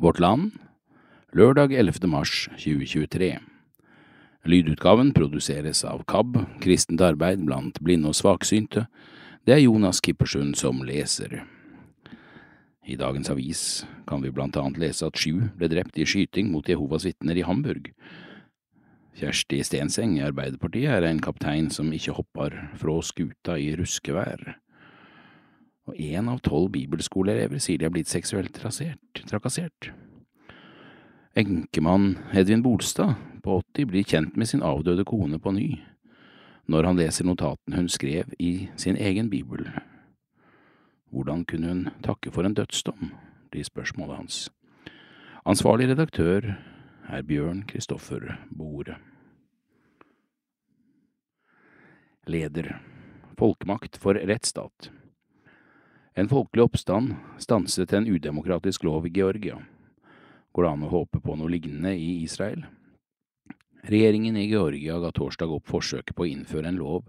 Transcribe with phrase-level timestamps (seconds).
[0.00, 0.50] Vårt Land,
[1.36, 2.08] lørdag 11.
[2.08, 3.34] mars 2023.
[4.48, 8.86] Lydutgaven produseres av KAB, Kristent arbeid blant blinde og svaksynte.
[9.44, 11.42] Det er Jonas Kippersund som leser.
[12.88, 13.66] I dagens avis
[14.08, 17.44] kan vi blant annet lese at sju ble drept i skyting mot Jehovas vitner i
[17.44, 17.92] Hamburg.
[19.20, 24.48] Kjersti Stenseng i Arbeiderpartiet er en kaptein som ikke hopper fra skuta i ruskevær
[25.90, 29.90] og én av tolv bibelskoleelever sier de har blitt seksuelt trasert, trakassert.
[31.34, 35.68] Enkemann Edvin Bolstad på 80 blir kjent med sin avdøde kone på ny,
[36.70, 39.66] når han leser notatene hun skrev i sin egen bibel.
[41.10, 43.10] Hvordan kunne hun takke for en dødsdom,
[43.50, 44.38] blir spørsmålet hans.
[45.42, 46.52] Ansvarlig redaktør
[47.10, 49.00] er Bjørn Kristoffer Bore.
[52.30, 52.76] Leder
[53.40, 54.92] Folkemakt for rettsstat
[56.20, 59.58] en folkelig oppstand stanset en udemokratisk lov i Georgia.
[60.52, 62.66] Går det an å håpe på noe lignende i Israel?
[63.88, 67.08] Regjeringen i Georgia ga torsdag opp forsøket på å innføre en lov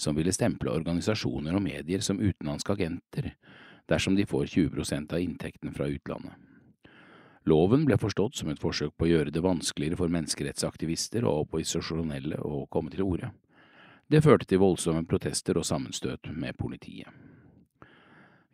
[0.00, 3.34] som ville stemple organisasjoner og medier som utenlandske agenter
[3.90, 6.32] dersom de får 20% av inntektene fra utlandet.
[7.44, 12.40] Loven ble forstått som et forsøk på å gjøre det vanskeligere for menneskerettsaktivister og opposisjonelle
[12.40, 13.34] å komme til orde.
[14.08, 17.12] Det førte til voldsomme protester og sammenstøt med politiet.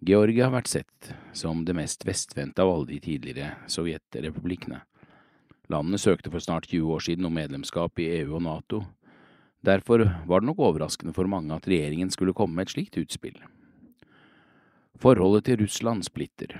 [0.04, 4.82] Georgia har vært sett som det mest vestvendte av alle de tidligere sovjetrepublikkene.
[5.72, 8.82] Landet søkte for snart 20 år siden om medlemskap i EU og NATO.
[9.64, 13.38] Derfor var det nok overraskende for mange at regjeringen skulle komme med et slikt utspill.
[15.00, 16.58] Forholdet til Russland splitter,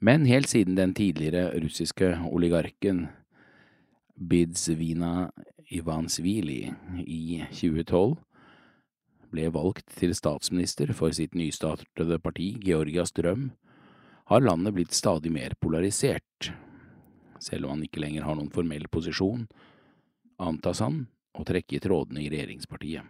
[0.00, 3.10] men helt siden den tidligere russiske oligarken
[4.16, 5.28] Bidzvina
[5.68, 6.72] Ivansvili
[7.04, 8.16] i 2012
[9.34, 13.50] ble valgt til statsminister for sitt nystartede parti Georgias drøm,
[14.30, 16.52] har landet blitt stadig mer polarisert.
[17.42, 19.44] Selv om han ikke lenger har noen formell posisjon,
[20.40, 23.04] antas han å trekke i trådene i regjeringspartiet.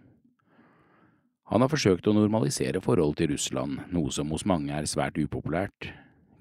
[1.52, 5.90] Han har forsøkt å normalisere forholdet til Russland, noe som hos mange er svært upopulært.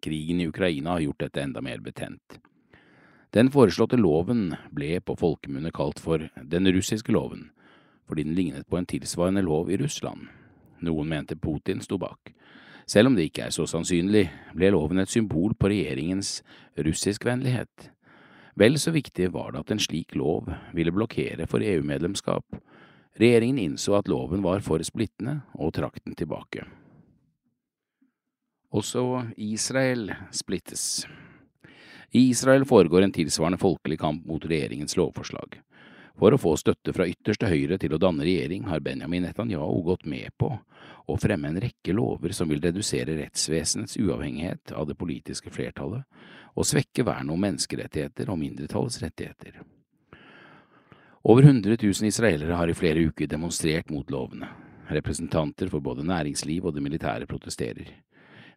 [0.04, 2.40] Krigen i Ukraina har gjort dette enda mer betent.
[3.36, 7.50] Den foreslåtte loven ble på folkemunne kalt for Den russiske loven,
[8.08, 10.28] fordi den lignet på en tilsvarende lov i Russland.
[10.84, 12.34] Noen mente Putin sto bak.
[12.86, 14.26] Selv om det ikke er så sannsynlig,
[14.56, 16.42] ble loven et symbol på regjeringens
[16.76, 17.90] russiskvennlighet.
[18.60, 22.60] Vel så viktig var det at en slik lov ville blokkere for EU-medlemskap.
[23.18, 26.66] Regjeringen innså at loven var for splittende, og trakk den tilbake.
[28.74, 29.04] Også
[29.38, 31.06] Israel splittes.
[32.14, 35.62] I Israel foregår en tilsvarende folkelig kamp mot regjeringens lovforslag.
[36.20, 40.06] For å få støtte fra ytterste høyre til å danne regjering har Benjamin Netanyahu gått
[40.06, 40.52] med på
[41.10, 46.06] å fremme en rekke lover som vil redusere rettsvesenets uavhengighet av det politiske flertallet
[46.54, 49.58] og svekke vernet om menneskerettigheter og mindretallets rettigheter.
[51.24, 54.50] Over 100 000 israelere har i flere uker demonstrert mot lovene.
[54.94, 57.88] Representanter for både næringsliv og det militære protesterer.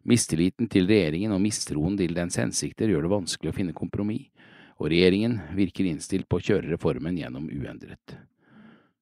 [0.07, 4.27] Mistilliten til regjeringen og mistroen til dens hensikter gjør det vanskelig å finne kompromiss,
[4.77, 8.17] og regjeringen virker innstilt på å kjøre reformen gjennom uendret.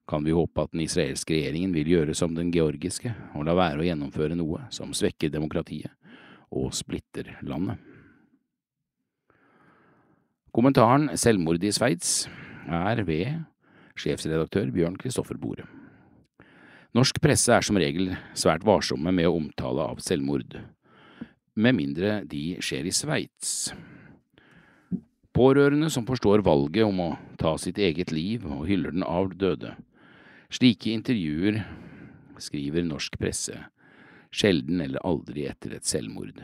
[0.08, 3.82] Kan vi håpe at den israelske regjeringen vil gjøre som den georgiske, og la være
[3.82, 5.92] å gjennomføre noe som svekker demokratiet
[6.54, 7.82] og splitter landet?
[10.56, 12.30] Kommentaren Selvmord i Sveits
[12.72, 13.42] er ved
[14.00, 15.66] sjefsredaktør Bjørn Kristoffer Bore.
[16.96, 20.56] Norsk presse er som regel svært varsomme med å omtale av selvmord,
[21.60, 23.74] med mindre de skjer i Sveits.
[25.36, 29.74] Pårørende som forstår valget om å ta sitt eget liv og hyller den avdøde.
[30.48, 31.60] Slike intervjuer
[32.40, 33.58] skriver norsk presse,
[34.32, 36.40] sjelden eller aldri etter et selvmord.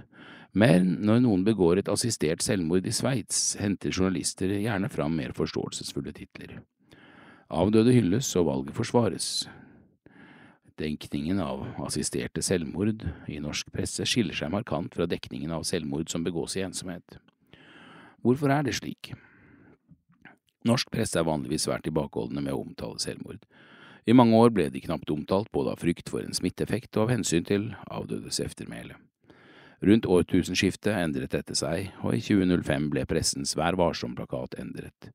[0.52, 6.12] Men når noen begår et assistert selvmord i Sveits, henter journalister gjerne fram mer forståelsesfulle
[6.18, 6.60] titler.
[7.48, 9.32] Avdøde hylles og valget forsvares.
[10.80, 16.28] Dekningen av assisterte selvmord i norsk presse skiller seg markant fra dekningen av selvmord som
[16.28, 17.22] begås i ensomhet.
[18.22, 19.14] Hvorfor er det slik?
[20.68, 23.42] Norsk presse er vanligvis svært tilbakeholdne med å omtale selvmord.
[24.06, 27.16] I mange år ble de knapt omtalt både av frykt for en smitteeffekt og av
[27.16, 28.98] hensyn til avdødes eftermæle.
[29.82, 35.10] Rundt årtusenskiftet endret dette seg, og i 2005 ble pressens Vær varsom-plakat endret.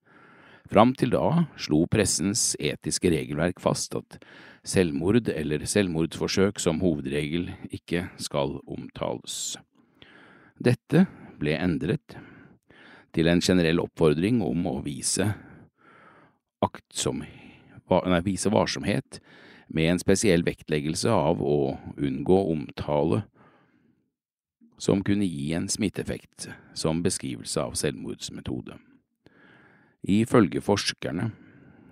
[0.66, 4.18] Fram til da slo pressens etiske regelverk fast at
[4.66, 9.54] selvmord eller selvmordsforsøk som hovedregel ikke skal omtales.
[10.58, 11.06] Dette
[11.38, 12.18] ble endret
[13.16, 15.30] til en generell oppfordring om å vise
[16.64, 19.20] aktsom, nei, vise varsomhet
[19.72, 23.24] med en spesiell vektleggelse av å unngå omtale
[24.78, 28.76] som kunne gi en smitteeffekt som beskrivelse av selvmordsmetode.
[30.06, 31.30] Ifølge forskerne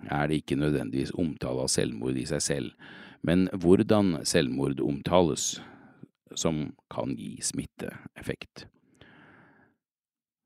[0.05, 2.69] er det ikke nødvendigvis omtale av selvmord i seg selv,
[3.25, 5.55] men hvordan selvmord omtales,
[6.37, 8.67] som kan gi smitteeffekt.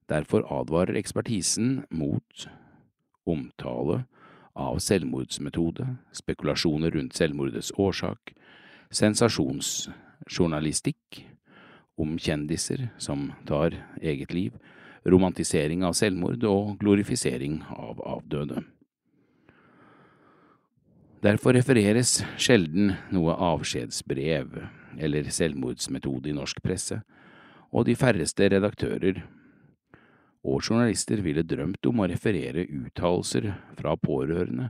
[0.10, 2.50] Derfor advarer ekspertisen mot
[3.30, 4.10] omtale
[4.58, 5.86] av selvmordsmetode,
[6.18, 8.34] spekulasjoner rundt selvmordets årsak,
[8.90, 11.30] sensasjonsjournalistikk
[12.00, 14.54] om kjendiser som tar eget liv,
[15.06, 18.64] romantisering av selvmord og glorifisering av avdøde.
[21.20, 24.70] Derfor refereres sjelden noe avskjedsbrev
[25.00, 27.02] eller selvmordsmetode i norsk presse,
[27.70, 29.22] og de færreste redaktører
[30.44, 34.70] og journalister ville drømt om å referere uttalelser fra pårørende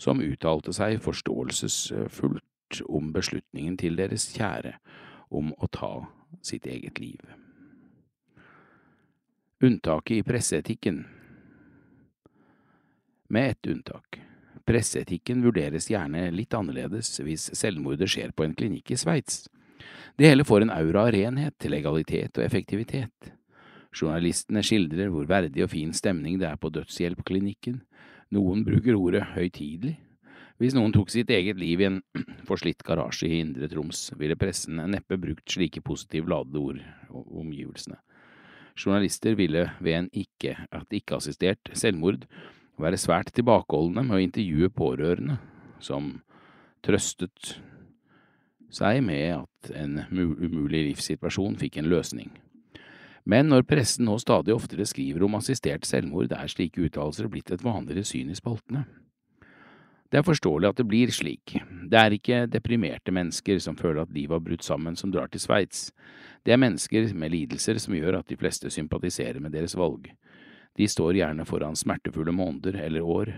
[0.00, 4.78] som uttalte seg forståelsesfullt om beslutningen til deres kjære
[5.32, 5.92] om å ta
[6.44, 7.20] sitt eget liv.
[9.62, 11.04] Unntaket i presseetikken
[13.32, 14.18] Med ett unntak.
[14.68, 19.46] Presseetikken vurderes gjerne litt annerledes hvis selvmordet skjer på en klinikk i Sveits.
[20.18, 23.32] Det hele får en aura av renhet, legalitet og effektivitet.
[23.92, 27.82] Journalistene skildrer hvor verdig og fin stemning det er på dødshjelpklinikken.
[28.32, 29.98] Noen bruker ordet høytidelig.
[30.62, 31.98] Hvis noen tok sitt eget liv i en
[32.48, 36.80] forslitt garasje i Indre Troms, ville pressen neppe brukt slike positivt ladede ord
[37.10, 37.98] om omgivelsene.
[38.78, 42.24] Journalister ville ved en ikke, at ikke-assistert selvmord
[42.80, 45.36] være svært tilbakeholdne med å intervjue pårørende,
[45.82, 46.14] som
[46.82, 47.58] trøstet
[48.72, 52.32] seg med at en umulig livssituasjon fikk en løsning.
[53.24, 57.62] Men når pressen nå stadig oftere skriver om assistert selvmord, er slike uttalelser blitt et
[57.62, 58.84] vanligere syn i spaltene.
[60.12, 61.54] Det er forståelig at det blir slik.
[61.88, 65.40] Det er ikke deprimerte mennesker som føler at livet har brutt sammen som drar til
[65.40, 65.86] Sveits.
[66.44, 70.10] Det er mennesker med lidelser som gjør at de fleste sympatiserer med deres valg.
[70.76, 73.32] De står gjerne foran smertefulle måneder eller år.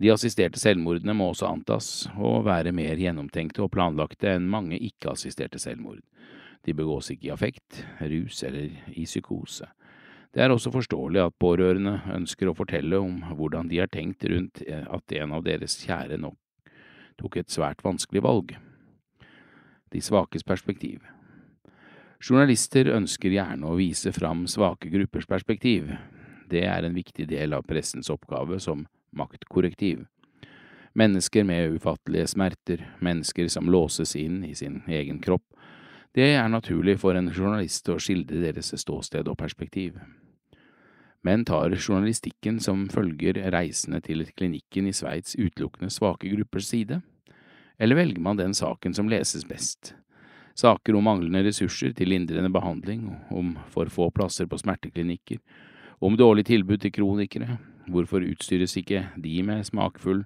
[0.00, 5.58] De assisterte selvmordene må også antas å være mer gjennomtenkte og planlagte enn mange ikke-assisterte
[5.58, 6.04] selvmord.
[6.66, 9.68] De begås ikke i affekt, rus eller i psykose.
[10.30, 14.62] Det er også forståelig at pårørende ønsker å fortelle om hvordan de har tenkt rundt
[14.66, 16.38] eh, at en av deres kjære nok
[17.20, 18.54] tok et svært vanskelig valg.
[19.90, 21.02] De svakes perspektiv
[22.20, 25.88] Journalister ønsker gjerne å vise fram svake gruppers perspektiv.
[26.52, 28.84] Det er en viktig del av pressens oppgave som
[29.16, 30.04] maktkorrektiv.
[30.92, 35.46] Mennesker med ufattelige smerter, mennesker som låses inn i sin egen kropp,
[36.16, 40.00] det er naturlig for en journalist å skildre deres ståsted og perspektiv.
[41.22, 47.02] Men tar journalistikken som følger reisende til klinikken i Sveits utelukkende svake gruppers side?
[47.78, 49.94] Eller velger man den saken som leses best?
[50.58, 55.38] Saker om manglende ressurser til lindrende behandling, om for få plasser på smerteklinikker,
[56.00, 60.24] om dårlig tilbud til kronikere, hvorfor utstyres ikke de med smakfull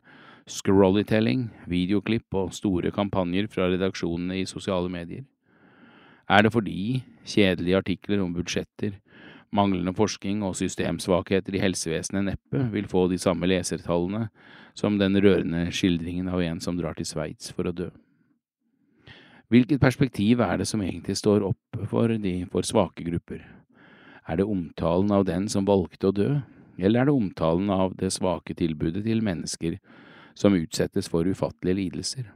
[0.50, 5.24] scrollytelling, videoklipp og store kampanjer fra redaksjonene i sosiale medier?
[6.30, 8.96] Er det fordi kjedelige artikler om budsjetter,
[9.54, 14.28] manglende forskning og systemsvakheter i helsevesenet neppe vil få de samme lesertallene
[14.74, 17.90] som den rørende skildringen av en som drar til Sveits for å dø?
[19.52, 23.44] Hvilket perspektiv er det som egentlig står opp for de for svake grupper?
[24.26, 26.30] Er det omtalen av den som valgte å dø,
[26.80, 29.76] eller er det omtalen av det svake tilbudet til mennesker
[30.34, 32.32] som utsettes for ufattelige lidelser?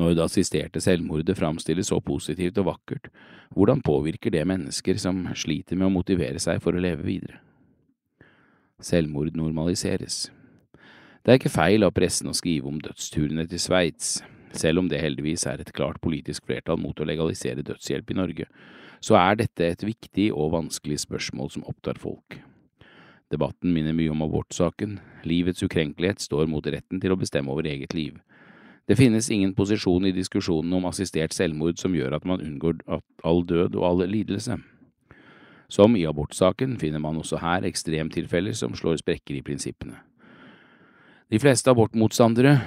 [0.00, 3.10] Når det assisterte selvmordet framstilles så positivt og vakkert,
[3.52, 7.42] hvordan påvirker det mennesker som sliter med å motivere seg for å leve videre?
[8.82, 10.30] Selvmord normaliseres.
[11.22, 14.22] Det er ikke feil av pressen å skrive om dødsturene til Sveits,
[14.56, 18.48] selv om det heldigvis er et klart politisk flertall mot å legalisere dødshjelp i Norge,
[19.02, 22.40] så er dette et viktig og vanskelig spørsmål som opptar folk.
[23.32, 27.94] Debatten minner mye om abortsaken, livets ukrenkelighet står mot retten til å bestemme over eget
[27.96, 28.18] liv.
[28.88, 32.80] Det finnes ingen posisjon i diskusjonen om assistert selvmord som gjør at man unngår
[33.22, 34.58] all død og all lidelse.
[35.72, 40.00] Som i abortsaken finner man også her ekstremtilfeller som slår sprekker i prinsippene.
[41.32, 42.58] De fleste abortmotstandere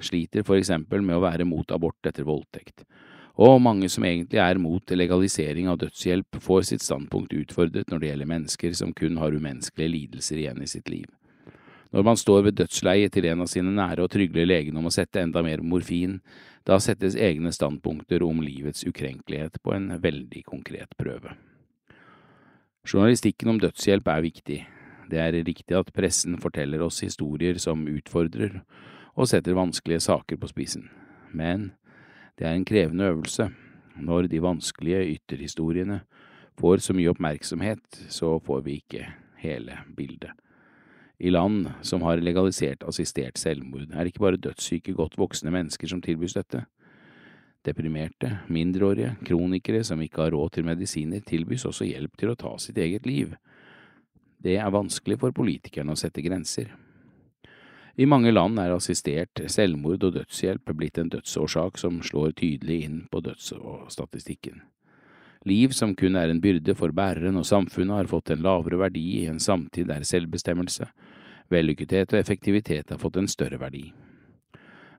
[0.00, 2.86] sliter for eksempel med å være mot abort etter voldtekt,
[3.34, 8.10] og mange som egentlig er mot legalisering av dødshjelp, får sitt standpunkt utfordret når det
[8.12, 11.08] gjelder mennesker som kun har umenneskelige lidelser igjen i sitt liv.
[11.94, 14.90] Når man står ved dødsleiet til en av sine nære og trygler legen om å
[14.90, 16.16] sette enda mer morfin,
[16.66, 21.36] da settes egne standpunkter om livets ukrenkelighet på en veldig konkret prøve.
[22.82, 24.58] Journalistikken om dødshjelp er viktig.
[25.06, 28.58] Det er riktig at pressen forteller oss historier som utfordrer
[29.14, 30.88] og setter vanskelige saker på spissen.
[31.30, 31.70] Men
[32.34, 33.52] det er en krevende øvelse.
[33.94, 36.02] Når de vanskelige ytterhistoriene
[36.58, 39.12] får så mye oppmerksomhet, så får vi ikke
[39.44, 40.34] hele bildet.
[41.18, 45.90] I land som har legalisert assistert selvmord, er det ikke bare dødssyke, godt voksne mennesker
[45.90, 46.64] som tilbys dette.
[47.64, 52.56] Deprimerte, mindreårige, kronikere som ikke har råd til medisiner, tilbys også hjelp til å ta
[52.60, 53.36] sitt eget liv.
[54.44, 56.74] Det er vanskelig for politikerne å sette grenser.
[57.96, 63.02] I mange land er assistert selvmord og dødshjelp blitt en dødsårsak som slår tydelig inn
[63.08, 64.64] på dødsstatistikken.
[65.44, 69.04] Liv som kun er en byrde for bæreren og samfunnet, har fått en lavere verdi
[69.20, 70.88] i en samtid der selvbestemmelse,
[71.52, 73.90] vellykkethet og effektivitet har fått en større verdi.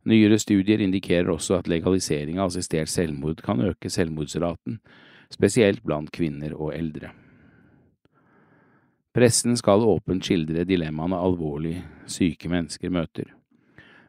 [0.05, 4.77] Nyere studier indikerer også at legalisering av assistert selvmord kan øke selvmordsraten,
[5.33, 7.09] spesielt blant kvinner og eldre.
[9.15, 13.31] Pressen skal åpent skildre dilemmaene alvorlig syke mennesker møter.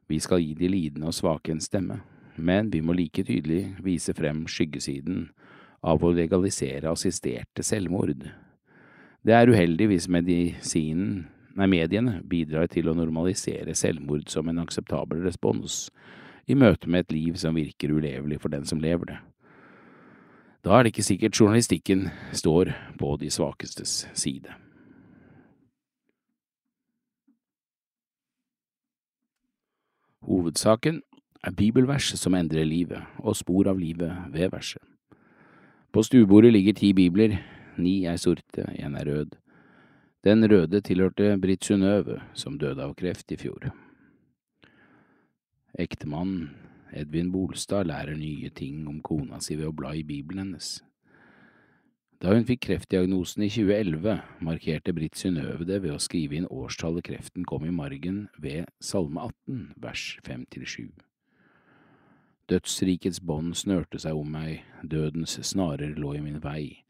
[0.06, 2.02] Vi skal gi de lidende og svake en stemme,
[2.36, 5.30] men vi må like tydelig vise frem skyggesiden
[5.82, 8.26] av å legalisere assisterte selvmord.
[9.26, 11.26] Det er uheldig hvis medisinen,
[11.58, 15.88] nei, mediene bidrar til å normalisere selvmord som en akseptabel respons
[16.46, 19.18] i møte med et liv som virker ulevelig for den som lever det.
[20.66, 24.50] Da er det ikke sikkert journalistikken står på de svakestes side.
[30.26, 31.02] Hovedsaken
[31.46, 34.82] er bibelvers som endrer livet, og spor av livet ved verset.
[35.96, 37.38] På stuebordet ligger ti bibler,
[37.80, 39.30] ni er sorte, en er rød.
[40.28, 43.70] Den røde tilhørte Britt Synnøve, som døde av kreft i fjor.
[45.72, 46.50] Ektemannen,
[46.92, 50.82] Edvin Bolstad, lærer nye ting om kona si ved å bla i bibelen hennes.
[52.20, 57.08] Da hun fikk kreftdiagnosen i 2011, markerte Britt Synnøve det ved å skrive inn årstallet
[57.08, 61.05] kreften kom i margen ved Salme 18, vers 5–7.
[62.46, 66.84] Dødsrikets bånd snørte seg om meg, dødens snarer lå i min vei.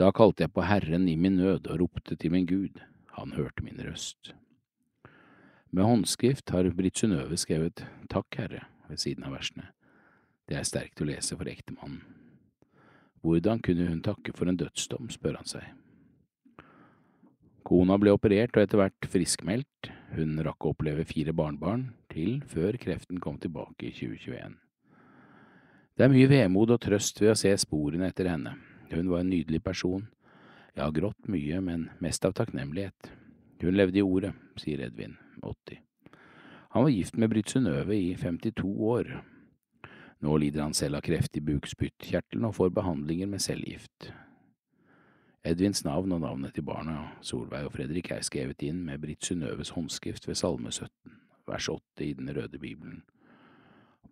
[0.00, 2.80] Da kalte jeg på Herren i min nød og ropte til min Gud,
[3.18, 4.32] han hørte min røst.
[5.74, 9.68] Med håndskrift har Britt Synnøve skrevet Takk, Herre, ved siden av versene.
[10.48, 12.00] Det er sterkt å lese for ektemannen.
[13.24, 15.68] Hvordan kunne hun takke for en dødsdom, spør han seg.
[17.64, 22.76] Kona ble operert og etter hvert friskmeldt, hun rakk å oppleve fire barnebarn til før
[22.80, 24.60] kreften kom tilbake i 2021.
[25.94, 28.56] Det er mye vemod og trøst ved å se sporene etter henne,
[28.90, 30.08] hun var en nydelig person,
[30.74, 33.12] jeg har grått mye, men mest av takknemlighet.
[33.62, 35.78] Hun levde i ordet, sier Edvin, 80.
[36.74, 39.12] Han var gift med Britt Synnøve i 52 år,
[40.24, 44.10] nå lider han selv av kreft i bukspyttkjertelen og får behandlinger med cellegift.
[45.46, 49.74] Edvins navn og navnet til barna, Solveig og Fredrik, er skrevet inn med Britt Synnøves
[49.76, 50.90] håndskrift ved Salme 17,
[51.46, 53.04] vers 8 i Den røde bibelen.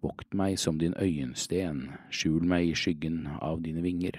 [0.03, 4.17] Vokt meg som din øyensten, skjul meg i skyggen av dine vinger.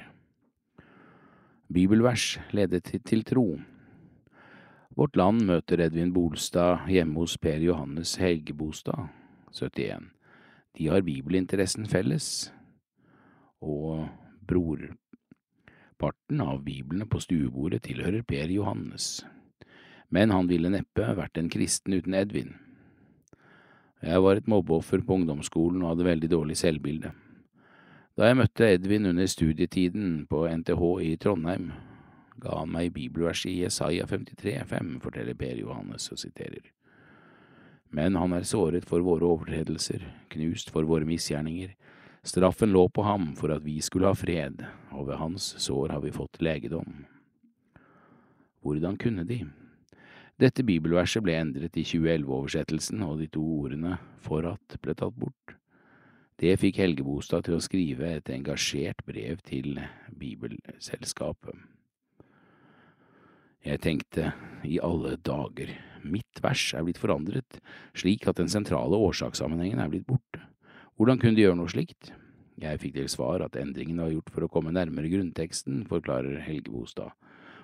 [1.67, 3.59] Bibelvers ledet til tro.
[4.95, 9.09] Vårt Land møter Edvin Bolstad hjemme hos Per Johannes Helgebostad,
[9.51, 10.07] 71.
[10.79, 12.51] De har bibelinteressen felles,
[13.59, 14.07] og
[14.47, 19.25] brorparten av biblene på stuebordet tilhører Per Johannes,
[20.07, 22.55] men han ville neppe vært en kristen uten Edvin.
[24.03, 27.13] Jeg var et mobbeoffer på ungdomsskolen og hadde veldig dårlig selvbilde.
[28.19, 31.71] Da jeg møtte Edvin under studietiden på NTH i Trondheim,
[32.43, 36.73] ga han meg bibelverset i Jesaja 53,5, forteller Per Johannes og siterer
[37.93, 40.01] men han er såret for våre overtredelser,
[40.33, 41.75] knust for våre misgjerninger.
[42.25, 44.63] Straffen lå på ham for at vi skulle ha fred,
[44.95, 47.03] og ved hans sår har vi fått legedom.
[48.65, 49.43] Hvordan kunne de?
[50.41, 55.57] Dette bibelverset ble endret i 2011-oversettelsen, og de to ordene for at ble tatt bort.
[56.41, 59.77] Det fikk Helgebostad til å skrive et engasjert brev til
[60.17, 61.53] Bibelselskapet.
[63.63, 64.33] Jeg tenkte,
[64.67, 65.69] i alle dager,
[66.03, 67.61] mitt vers er blitt forandret
[67.95, 70.41] slik at den sentrale årsakssammenhengen er blitt borte.
[70.97, 72.11] Hvordan kunne de gjøre noe slikt?
[72.59, 76.73] Jeg fikk til svar at endringen var gjort for å komme nærmere grunnteksten, forklarer Helge
[76.73, 77.15] Bostad,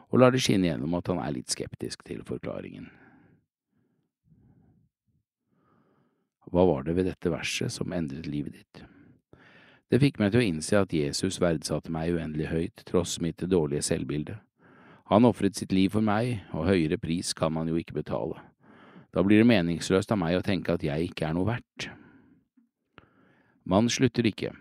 [0.09, 2.89] og lar det skinne gjennom at han er litt skeptisk til forklaringen.
[6.49, 8.83] Hva var det ved dette verset som endret livet ditt?
[9.89, 13.85] Det fikk meg til å innse at Jesus verdsatte meg uendelig høyt, tross mitt dårlige
[13.85, 14.37] selvbilde.
[15.09, 18.37] Han ofret sitt liv for meg, og høyere pris kan man jo ikke betale.
[19.09, 21.89] Da blir det meningsløst av meg å tenke at jeg ikke er noe verdt.
[23.65, 24.53] Man slutter ikke.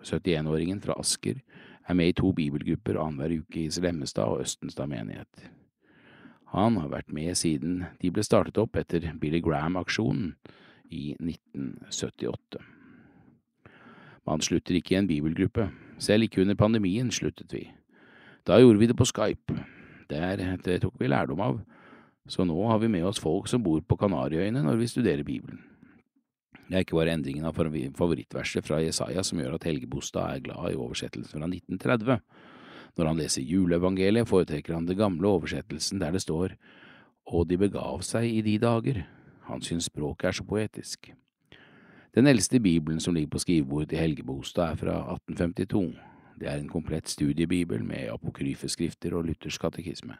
[0.00, 1.42] 71-åringen fra Asker
[1.88, 5.50] er med i to bibelgrupper annenhver uke i Slemmestad og Østenstad menighet.
[6.54, 10.34] Han har vært med siden de ble startet opp etter Billy Graham-aksjonen
[10.90, 12.62] i 1978.
[14.26, 17.62] Man slutter ikke i en bibelgruppe, Selv ikke under pandemien sluttet vi.
[18.46, 19.54] Da gjorde vi det på Skype.
[20.10, 21.60] Der, det tok vi lærdom av,
[22.28, 25.62] så nå har vi med oss folk som bor på Kanariøyene når vi studerer Bibelen.
[26.66, 30.44] Det er ikke bare endringen av favorittverset fra Jesaja som gjør at Helge Bostad er
[30.48, 32.18] glad i oversettelsen fra 1930.
[32.96, 36.56] Når han leser juleevangeliet, foretrekker han den gamle oversettelsen der det står
[37.26, 39.04] Og de begav seg i de dager.
[39.46, 41.12] Han syns språket er så poetisk.
[42.14, 45.96] Den eldste bibelen som ligger på skrivebordet til Helge Bostad, er fra 1852.
[46.40, 50.14] Det er en komplett studiebibel med apokryfe skrifter og luthersk katekisme.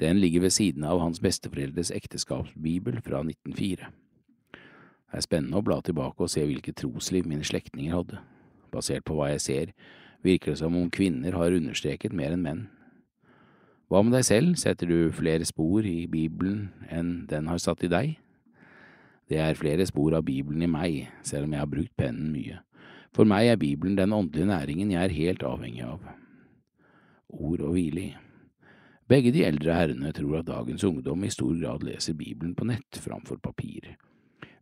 [0.00, 3.88] Den ligger ved siden av hans besteforeldres ekteskapsbibel fra 1904.
[5.08, 8.20] Det er spennende å bla tilbake og se hvilket trosliv mine slektninger hadde.
[8.72, 9.70] Basert på hva jeg ser,
[10.24, 12.66] virker det som om kvinner har understreket mer enn menn.
[13.88, 17.88] Hva med deg selv, setter du flere spor i Bibelen enn den har satt i
[17.88, 18.18] deg?
[19.28, 22.60] Det er flere spor av Bibelen i meg, selv om jeg har brukt pennen mye.
[23.16, 26.04] For meg er Bibelen den åndelige næringen jeg er helt avhengig av.
[27.28, 28.10] Ord og hvile i.
[29.08, 33.00] Begge de eldre herrene tror at dagens ungdom i stor grad leser Bibelen på nett
[33.00, 33.94] framfor papir.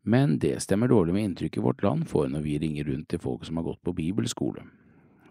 [0.06, 3.44] Men det stemmer dårlig med inntrykket vårt land får når vi ringer rundt til folk
[3.44, 4.62] som har gått på bibelskole.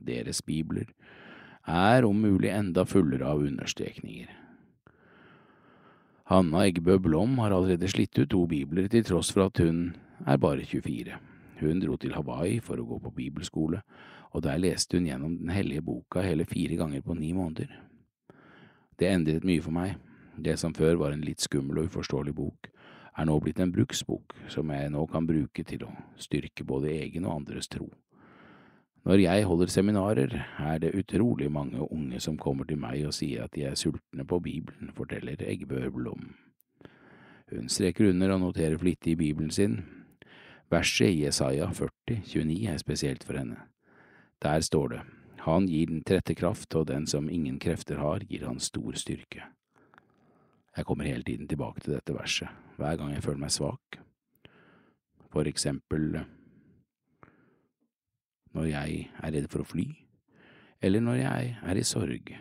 [0.04, 0.90] Deres bibler
[1.66, 4.28] er om mulig enda fullere av understrekninger.
[6.28, 9.96] Hanna Eggebø Blom har allerede slitt ut to bibler til tross for at hun
[10.28, 11.22] er bare 24.
[11.62, 13.80] Hun dro til Hawaii for å gå på bibelskole,
[14.36, 17.72] og der leste hun gjennom Den hellige boka hele fire ganger på ni måneder.
[19.00, 19.96] Det endret mye for meg.
[20.36, 22.68] Det som før var en litt skummel og uforståelig bok,
[23.18, 27.26] er nå blitt en bruksbok som jeg nå kan bruke til å styrke både egen
[27.26, 27.88] og andres tro.
[29.06, 33.46] Når jeg holder seminarer, er det utrolig mange unge som kommer til meg og sier
[33.46, 36.32] at de er sultne på Bibelen, forteller Eggebø Blom.
[37.54, 39.84] Hun streker under og noterer flittig i Bibelen sin.
[40.74, 43.60] Verset i Jesaja 40, 29 er spesielt for henne.
[44.42, 45.02] Der står det,
[45.46, 49.44] Han gir den trette kraft, og den som ingen krefter har, gir han stor styrke.
[50.76, 54.00] Jeg kommer hele tiden tilbake til dette verset, hver gang jeg føler meg svak.
[55.32, 56.20] For eksempel
[58.56, 59.86] når jeg er redd for å fly,
[60.84, 62.36] eller når jeg er i sorg.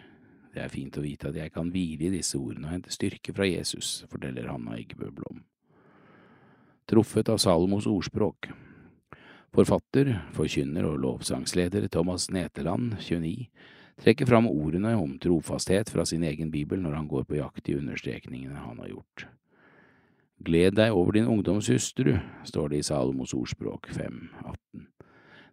[0.55, 3.35] Det er fint å vite at jeg kan hvile i disse ordene og hente styrke
[3.35, 5.43] fra Jesus, forteller Hanna Eggebø Blom.
[6.87, 8.51] Truffet av Salomos ordspråk.
[9.55, 13.49] Forfatter, forkynner og lovsangsleder Thomas Neteland, 29,
[14.03, 17.79] trekker fram ordene om trofasthet fra sin egen bibel når han går på jakt i
[17.79, 19.27] understrekningene han har gjort.
[20.45, 24.89] Gled deg over din ungdoms hustru, står det i Salomos ordspråk 5.18.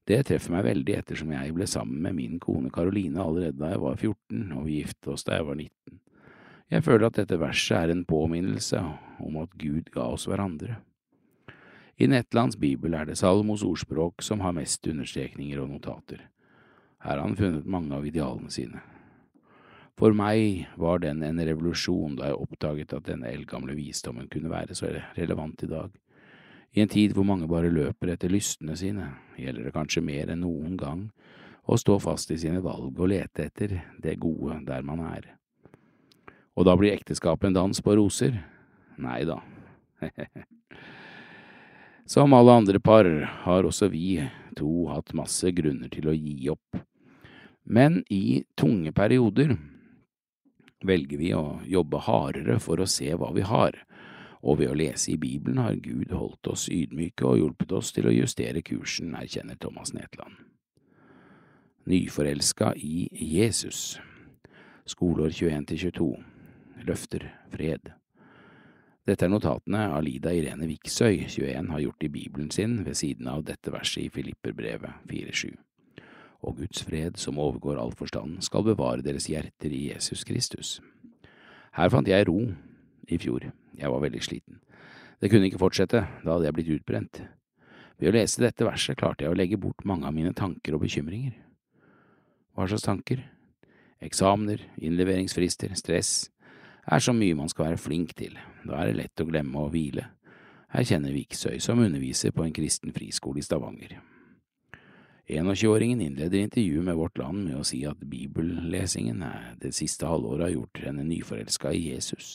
[0.10, 3.84] Det treffer meg veldig ettersom jeg ble sammen med min kone Karoline allerede da jeg
[3.84, 5.99] var 14 og vi giftet oss da jeg var 19.
[6.71, 8.82] Jeg føler at dette verset er en påminnelse
[9.21, 10.80] om at Gud ga oss hverandre.
[12.01, 16.31] I Netlands bibel er det Salomos ordspråk som har mest understrekninger og notater.
[17.02, 18.82] Her har han funnet mange av idealene sine.
[19.98, 24.78] For meg var den en revolusjon da jeg oppdaget at denne eldgamle visdommen kunne være
[24.78, 25.92] så relevant i dag.
[26.72, 30.46] I en tid hvor mange bare løper etter lystene sine, gjelder det kanskje mer enn
[30.46, 31.04] noen gang
[31.68, 35.34] å stå fast i sine valg og lete etter det gode der man er.
[36.56, 38.40] Og da blir ekteskapet en dans på roser?
[39.02, 39.40] Nei da.
[42.12, 43.08] Som alle andre par
[43.46, 44.18] har også vi
[44.58, 46.82] to hatt masse grunner til å gi opp.
[47.63, 49.56] Men i tunge perioder
[50.84, 53.78] velger vi å jobbe hardere for å se hva vi har,
[54.41, 58.10] og ved å lese i Bibelen har Gud holdt oss ydmyke og hjulpet oss til
[58.10, 60.39] å justere kursen, erkjenner Thomas Netland.
[61.86, 64.00] Nyforelska i Jesus.
[64.89, 66.12] Skoleår 21–22
[66.86, 67.28] Løfter.
[67.52, 67.91] Fred.
[69.06, 73.43] Dette er notatene Alida Irene Viksøy, 21, har gjort i Bibelen sin ved siden av
[73.45, 75.71] dette verset i Filipperbrevet 4.7
[76.41, 80.80] og Guds fred, som overgår all forstand, skal bevare deres hjerter i Jesus Kristus.
[81.77, 82.39] Her fant jeg ro
[83.08, 83.45] i fjor,
[83.77, 84.60] jeg var veldig sliten.
[85.21, 87.21] Det kunne ikke fortsette, da hadde jeg blitt utbrent.
[88.01, 90.82] Ved å lese dette verset klarte jeg å legge bort mange av mine tanker og
[90.82, 91.36] bekymringer.
[92.58, 93.21] Hva slags tanker?
[94.01, 96.32] Eksamener, innleveringsfrister, stress
[96.89, 98.34] er så mye man skal være flink til,
[98.65, 100.08] da er det lett å glemme å hvile.
[100.71, 103.99] Her kjenner Viksøy, som underviser på en kristen friskole i Stavanger.
[105.32, 109.24] 21-åringen innleder intervjuet med Vårt Land med å si at bibellesingen
[109.62, 112.34] det siste halvåret har gjort henne nyforelska i Jesus.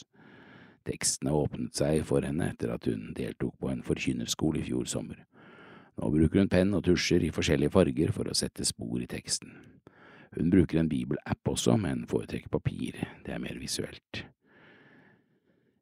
[0.88, 5.20] Tekstene åpnet seg for henne etter at hun deltok på en forkynnerskole i fjor sommer.
[6.00, 9.52] Nå bruker hun penn og tusjer i forskjellige farger for å sette spor i teksten.
[10.36, 12.96] Hun bruker en bibelapp også, men foretrekker papir,
[13.28, 14.24] det er mer visuelt.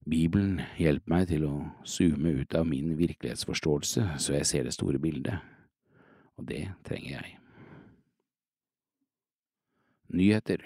[0.05, 4.98] Bibelen hjelper meg til å zoome ut av min virkelighetsforståelse så jeg ser det store
[4.98, 5.54] bildet
[6.38, 7.37] og det trenger jeg.
[10.14, 10.64] Nyheter.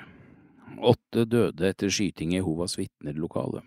[0.85, 3.63] Åtte døde etter skyting i Jehovas vitner-lokale.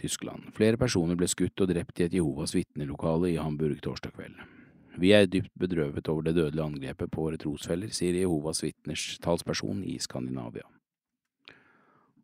[0.00, 0.50] Tyskland.
[0.56, 4.38] Flere personer ble skutt og drept i et Jehovas vitner-lokale i Hamburg torsdag kveld.
[4.98, 9.82] Vi er dypt bedrøvet over det dødelige angrepet på våre trosfeller, sier Jehovas vitners talsperson
[9.82, 10.66] i Skandinavia.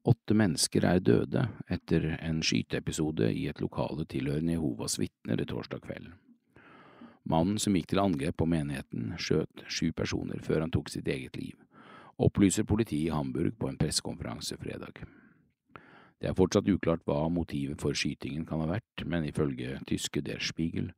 [0.06, 6.12] Åtte mennesker er døde etter en skyteepisode i et lokale tilhørende Jehovas vitner torsdag kveld.
[7.30, 11.36] Mannen som gikk til angrep på menigheten, skjøt sju personer før han tok sitt eget
[11.38, 11.54] liv,
[12.18, 15.04] opplyser politiet i Hamburg på en pressekonferanse fredag.
[16.20, 20.42] Det er fortsatt uklart hva motivet for skytingen kan ha vært, men ifølge tyske Der
[20.42, 20.90] Spiegel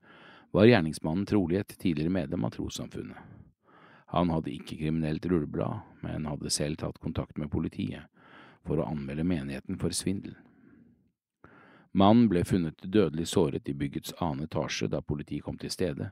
[0.57, 3.21] var gjerningsmannen trolig et tidligere medlem av trossamfunnet.
[4.12, 8.09] Han hadde ikke kriminelt rulleblad, men hadde selv tatt kontakt med politiet
[8.66, 10.35] for å anmelde menigheten for svindel.
[11.93, 16.09] Mannen ble funnet dødelig såret i byggets annen etasje da politiet kom til stedet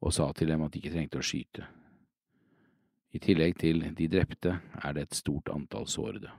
[0.00, 1.66] og sa til dem at de ikke trengte å skyte.
[3.12, 6.30] I tillegg til de drepte er det et stort antall sårede.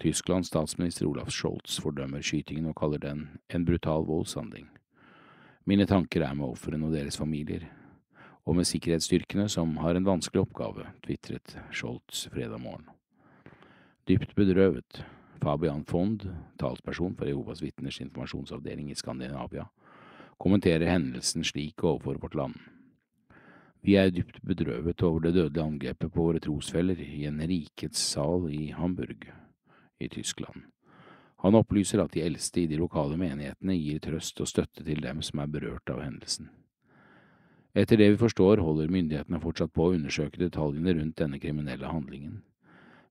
[0.00, 4.70] Tysklands statsminister Olaf Scholz fordømmer skytingen og kaller den en brutal voldshandling.
[5.68, 7.66] Mine tanker er med ofrene og deres familier,
[8.48, 12.88] og med sikkerhetsstyrkene som har en vanskelig oppgave, tvitret Scholz fredag morgen.
[14.08, 15.02] Dypt bedrøvet,
[15.40, 16.26] Fabian Fond,
[16.60, 19.66] talsperson for Jehovas vitners informasjonsavdeling i Skandinavia,
[20.38, 22.58] kommenterer hendelsen slik overfor Vårt Land.
[23.80, 28.50] Vi er dypt bedrøvet over det dødelige angrepet på våre trosfeller i en rikets sal
[28.52, 29.24] i Hamburg
[30.00, 30.66] i Tyskland.
[31.40, 35.22] Han opplyser at de eldste i de lokale menighetene gir trøst og støtte til dem
[35.24, 36.50] som er berørt av hendelsen.
[37.72, 42.42] Etter det vi forstår, holder myndighetene fortsatt på å undersøke detaljene rundt denne kriminelle handlingen.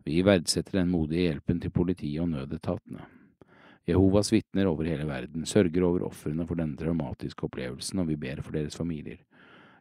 [0.05, 3.05] Vi verdsetter den modige hjelpen til politiet og nødetatene.
[3.89, 8.41] Jehovas vitner over hele verden sørger over ofrene for denne traumatiske opplevelsen, og vi ber
[8.45, 9.17] for deres familier.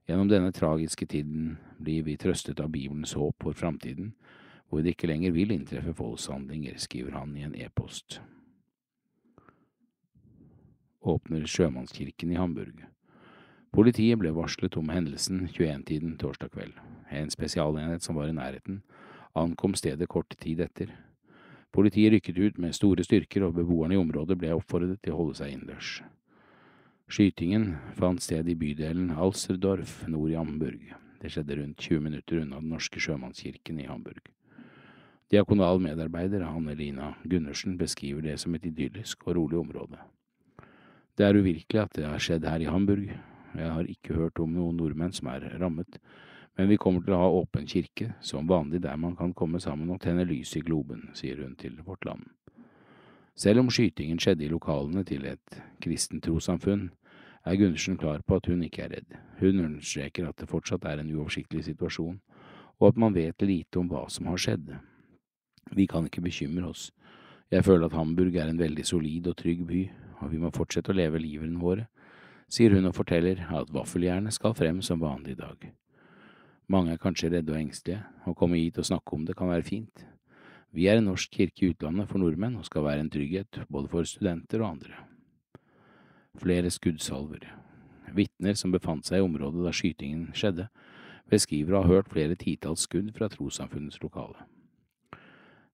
[0.08, 4.14] Gjennom denne tragiske tiden blir vi trøstet av Bibelens håp for framtiden,
[4.68, 8.20] hvor det ikke lenger vil inntreffe voldshandlinger, skriver han i en e-post.
[11.04, 12.84] Åpner sjømannskirken i Hamburg.
[13.72, 16.72] Politiet ble varslet om hendelsen 21-tiden torsdag kveld.
[17.12, 18.80] En spesialenhet som var i nærheten,
[19.40, 20.92] ankom stedet kort tid etter.
[21.74, 25.38] Politiet rykket ut med store styrker, og beboerne i området ble oppfordret til å holde
[25.38, 25.98] seg innendørs.
[27.08, 30.82] Skytingen fant sted i bydelen Alserdorf nord i Hamburg.
[31.22, 34.28] Det skjedde rundt 20 minutter unna Den norske sjømannskirken i Hamburg.
[35.28, 39.98] Diakonal medarbeider Hanne-Lina Gundersen beskriver det som et idyllisk og rolig område.
[41.18, 43.10] Det er uvirkelig at det har skjedd her i Hamburg.
[43.58, 45.98] Jeg har ikke hørt om noen nordmenn som er rammet,
[46.58, 49.92] men vi kommer til å ha åpen kirke, som vanlig der man kan komme sammen
[49.94, 52.26] og tenne lys i globen, sier hun til Vårt Land.
[53.38, 56.88] Selv om skytingen skjedde i lokalene til et kristent trossamfunn,
[57.46, 59.14] er Gundersen klar på at hun ikke er redd.
[59.38, 62.18] Hun understreker at det fortsatt er en uoversiktlig situasjon,
[62.82, 64.74] og at man vet lite om hva som har skjedd.
[65.70, 66.90] Vi kan ikke bekymre oss.
[67.54, 69.86] Jeg føler at Hamburg er en veldig solid og trygg by,
[70.18, 71.86] og vi må fortsette å leve livene våre,
[72.50, 75.70] sier hun og forteller at vaffeljernet skal frem som vanlig i dag.
[76.68, 79.64] Mange er kanskje redde og engstelige, å komme hit og snakke om det kan være
[79.64, 80.02] fint.
[80.76, 83.88] Vi er en norsk kirke i utlandet for nordmenn og skal være en trygghet både
[83.88, 84.98] for studenter og andre.
[86.38, 87.46] Flere skuddsalver.
[88.12, 90.68] Vitner som befant seg i området da skytingen skjedde,
[91.32, 94.44] beskriver å ha hørt flere titalls skudd fra trossamfunnets lokale.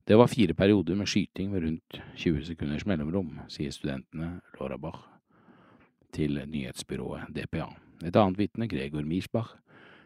[0.07, 5.01] Det var fire perioder med skyting med rundt 20 sekunders mellomrom, sier studentene Laura Bach
[6.15, 7.67] til nyhetsbyrået DPA.
[8.05, 9.57] Et annet vitne, Gregor Mirsbach,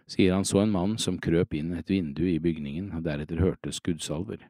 [0.09, 3.73] sier han så en mann som krøp inn et vindu i bygningen og deretter hørte
[3.77, 4.41] skuddsalver.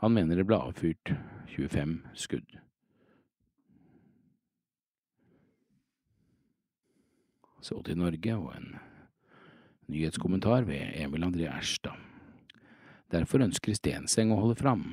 [0.00, 1.12] Han mener det ble avfyrt
[1.52, 2.58] 25 skudd.
[7.60, 8.68] Så til Norge og en
[9.90, 11.98] nyhetskommentar ved Emil André Erstad.
[13.12, 14.84] Derfor ønsker Stenseng å holde fram.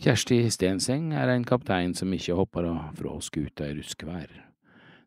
[0.00, 4.30] Kjersti Stenseng er en kaptein som ikke hopper fra skuta i ruskvær.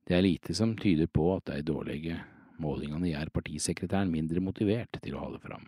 [0.06, 2.20] Det er lite som tyder på at de dårlige
[2.62, 5.68] målingene gjør partisekretæren mindre motivert til å holde fram.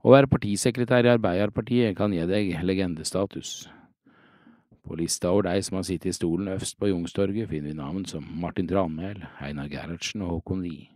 [0.00, 3.68] Å være partisekretær i Arbeiderpartiet kan gi deg legendestatus.
[4.80, 8.06] På lista over de som har sittet i stolen øverst på Youngstorget, finner vi navn
[8.08, 10.88] som Martin Tranmæl, Einar Gerhardsen og Håkon Lie.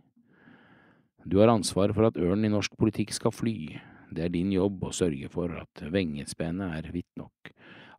[1.25, 3.77] Du har ansvar for at ørnen i norsk politikk skal fly.
[4.09, 7.53] Det er din jobb å sørge for at vengespennet er vidt nok,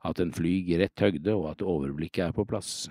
[0.06, 2.88] at den flyr i rett høgde og at overblikket er på plass.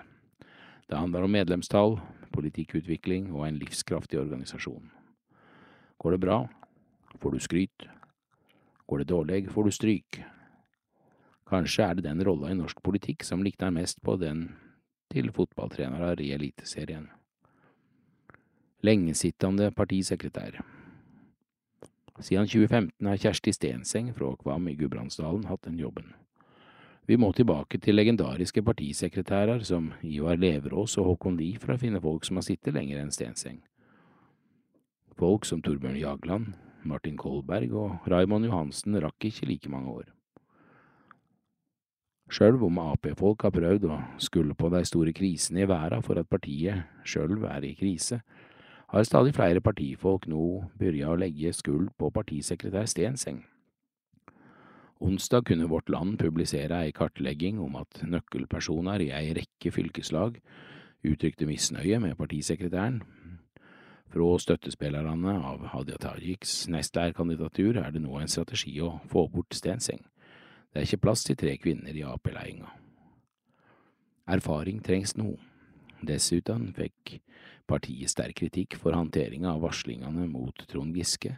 [0.88, 1.98] Det handler om medlemstall,
[2.36, 4.91] politikkutvikling og en livskraftig organisasjon.
[5.98, 6.39] Går det bra,
[7.19, 7.89] får du skryt.
[8.86, 10.21] Går det dårlig, får du stryk.
[11.50, 14.50] Kanskje er det den rolla i norsk politikk som likner mest på den
[15.13, 17.08] til fotballtrenere i Eliteserien
[18.86, 20.62] lengesittende partisekretær.
[22.19, 26.13] Siden 2015 har Kjersti Stenseng fra Kvam i Gudbrandsdalen hatt den jobben.
[27.06, 32.02] Vi må tilbake til legendariske partisekretærer som Ivar Leverås og Håkon Lie for å finne
[32.02, 33.60] folk som har sittet lenger enn Stenseng.
[35.20, 40.10] Folk som Torbjørn Jagland, Martin Kolberg og Raymond Johansen rakk ikke like mange år.
[42.26, 46.30] Sjøl om Ap-folk har prøvd å skulle på de store krisene i verden for at
[46.30, 48.24] partiet sjøl er i krise,
[48.89, 53.44] har stadig flere partifolk nå begynt å legge skuld på partisekretær Stenseng.
[55.00, 60.40] Onsdag kunne Vårt Land publisere ei kartlegging om at nøkkelpersoner i ei rekke fylkeslag
[61.06, 63.02] uttrykte misnøye med partisekretæren.
[64.16, 70.00] Fra støttespillerne av Hadia Tajiks nestlærerkandidatur er det nå en strategi å få bort Stenseng.
[70.72, 72.64] Det er ikke plass til tre kvinner i Ap-ledelsen.
[74.32, 75.34] Erfaring trengs nå.
[76.06, 77.20] Dessuten fikk
[77.68, 81.36] partiet sterk kritikk for håndteringa av varslingene mot Trond Giske,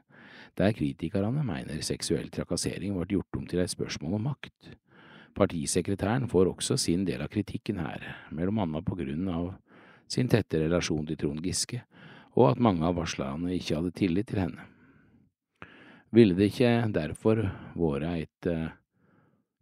[0.57, 4.71] der kritikerne mener seksuell trakassering ble gjort om til et spørsmål om makt.
[5.37, 9.51] Partisekretæren får også sin del av kritikken her, mellom annet på grunn av
[10.09, 11.83] sin tette relasjon til Trond Giske,
[12.37, 14.65] og at mange av varslerne ikke hadde tillit til henne.
[16.15, 17.43] Ville det ikke derfor
[17.75, 18.69] vært et uh,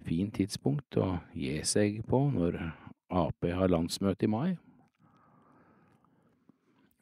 [0.05, 2.59] fint tidspunkt å gi seg på når
[3.15, 4.55] Ap har landsmøte i mai.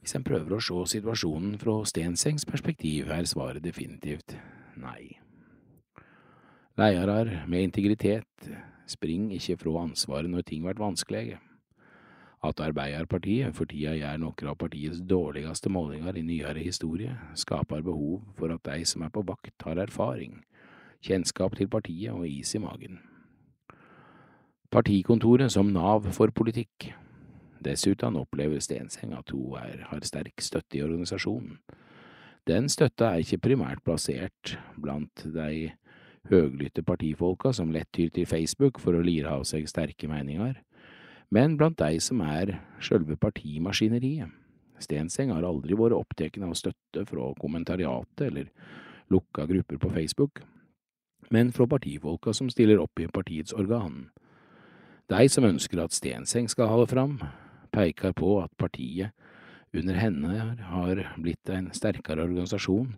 [0.04, 4.36] Hvis en prøver å se situasjonen fra Stensengs perspektiv, er svaret definitivt
[4.76, 5.13] nei.
[6.76, 8.50] Ledere med integritet
[8.92, 11.38] springer ikke fra ansvaret når ting blir vanskelige.
[12.44, 18.26] At Arbeiderpartiet for tida gjør noen av partiets dårligste målinger i nyere historie, skaper behov
[18.36, 20.42] for at de som er på vakt, har erfaring,
[21.00, 23.00] kjennskap til partiet og is i magen.
[24.68, 26.92] Partikontoret som nav for politikk.
[27.63, 31.58] Dessuten opplever Stenseng at hun er, har sterk støtte i organisasjonen.
[32.47, 35.71] Den støtta er ikke primært plassert blant de
[36.30, 40.58] høglytte partifolka som lett tyr til Facebook for å lire av seg sterke meninger,
[41.32, 44.32] men blant de som er sjølve partimaskineriet.
[44.84, 48.49] Stenseng har aldri vært opptatt av støtte fra kommentariatet eller
[49.13, 50.43] lukka grupper på Facebook
[51.34, 54.10] men fra partifolka som stiller opp i partiets organ.
[55.10, 57.17] De som ønsker at Stenseng skal holde fram,
[57.74, 59.12] peker på at partiet
[59.74, 62.94] under henne har blitt en sterkere organisasjon,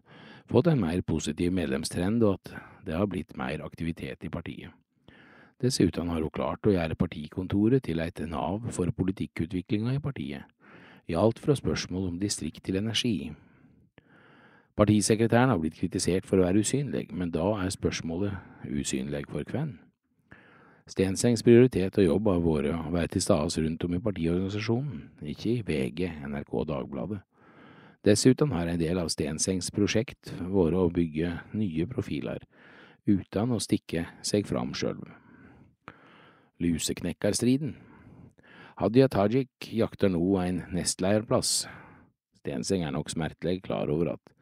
[0.52, 4.74] fått en mer positiv medlemstrend og at det har blitt mer aktivitet i partiet.
[5.64, 10.44] Dessuten har hun klart å gjøre partikontoret til et nav for politikkutviklinga i partiet,
[11.08, 13.32] i alt fra spørsmål om distrikt til energi.
[14.76, 18.36] Partisekretæren har blitt kritisert for å være usynlig, men da er spørsmålet
[18.68, 19.78] usynlig for hvem?
[20.86, 25.00] Stensengs prioritet og jobb har vært å være til stede rundt om i partiorganisasjonen,
[25.32, 27.24] ikke i VG, NRK og Dagbladet.
[28.06, 32.46] Dessuten har en del av Stensengs prosjekt vært å bygge nye profiler,
[33.10, 35.02] uten å stikke seg fram sjøl.
[36.62, 37.74] Luseknekkerstriden
[38.78, 41.64] Hadia Tajik jakter nå en nestleierplass.
[42.44, 44.34] Stenseng er nok smertelig klar over at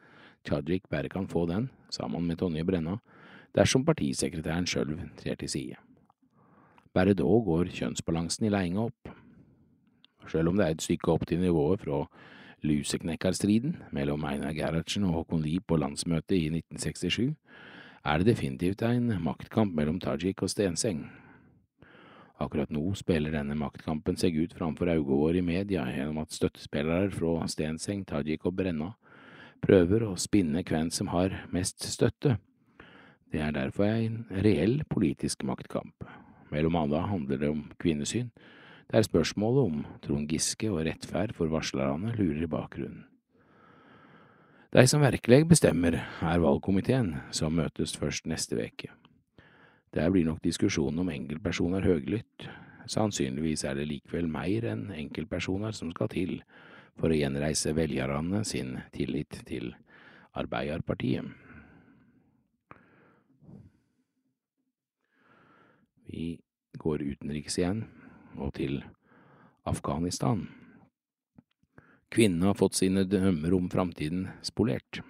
[0.44, 2.98] Tajik bare kan få den, sammen med Tonje Brenna,
[3.56, 5.80] dersom partisekretæren sjøl trer til side.
[6.94, 9.10] Bare da går kjønnsbalansen i leinga opp.
[10.30, 12.04] Sjøl om det er et stykke opp til nivået fra
[12.64, 17.34] luseknekkerstriden mellom Einar Gerhardsen og Håkon Lie på landsmøtet i 1967,
[18.04, 21.04] er det definitivt en maktkamp mellom Tajik og Stenseng.
[22.40, 27.12] Akkurat nå spiller denne maktkampen seg ut framfor øynene våre i media gjennom at støttespillere
[27.14, 28.94] fra Stenseng, Tajik og Brenna
[29.64, 32.36] prøver å spinne hvem som har mest støtte.
[33.32, 36.06] Det er derfor en reell politisk maktkamp.
[36.54, 38.30] Mellom annet handler det om kvinnesyn,
[38.92, 43.08] der spørsmålet om Trond Giske og rettferd for varslerne lurer i bakgrunnen.
[44.74, 48.90] De som virkelig bestemmer, er valgkomiteen, som møtes først neste veke.
[49.94, 52.48] Der blir nok diskusjonen om enkeltpersoner høglytt.
[52.90, 56.40] Sannsynligvis er det likevel mer enn enkeltpersoner som skal til
[56.98, 59.70] for å gjenreise velgerne sin tillit til
[60.34, 61.30] Arbeiderpartiet.
[66.10, 66.34] Vi
[66.80, 67.84] går utenriks igjen,
[68.36, 68.82] og til
[69.64, 70.46] Afghanistan.
[72.14, 75.00] Kvinnene har fått sine drømmer om framtiden spolert.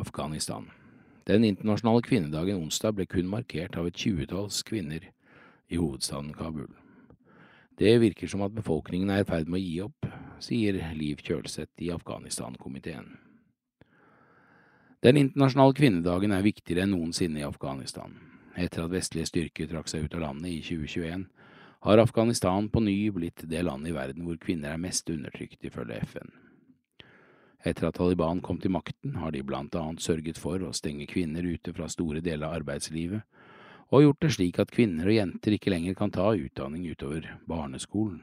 [0.00, 0.70] Afghanistan.
[1.24, 5.06] Den internasjonale kvinnedagen onsdag ble kun markert av et tjuetalls kvinner
[5.72, 6.68] i hovedstaden Kabul.
[7.78, 10.10] Det virker som at befolkningen er i ferd med å gi opp,
[10.42, 13.08] sier Liv Kjølseth i Afghanistan-komiteen.
[15.04, 18.14] Den internasjonale kvinnedagen er viktigere enn noensinne i Afghanistan.
[18.54, 21.26] Etter at vestlige styrker trakk seg ut av landet i 2021,
[21.84, 25.98] har Afghanistan på ny blitt det landet i verden hvor kvinner er mest undertrykt, ifølge
[26.06, 26.30] FN.
[27.64, 31.44] Etter at Taliban kom til makten, har de blant annet sørget for å stenge kvinner
[31.44, 33.24] ute fra store deler av arbeidslivet,
[33.92, 38.22] og gjort det slik at kvinner og jenter ikke lenger kan ta utdanning utover barneskolen.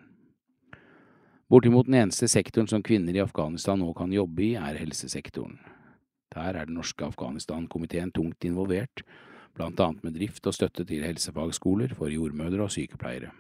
[1.52, 5.58] Bortimot den eneste sektoren som kvinner i Afghanistan nå kan jobbe i, er helsesektoren.
[6.32, 9.04] Der er den norske Afghanistan-komiteen tungt involvert,
[9.59, 13.31] annet med drift og støtte til helsefagskoler for jordmødre og sykepleiere.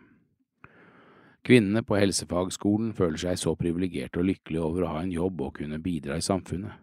[1.41, 5.55] Kvinnene på helsefagskolen føler seg så privilegerte og lykkelige over å ha en jobb og
[5.57, 6.73] kunne bidra i samfunnet.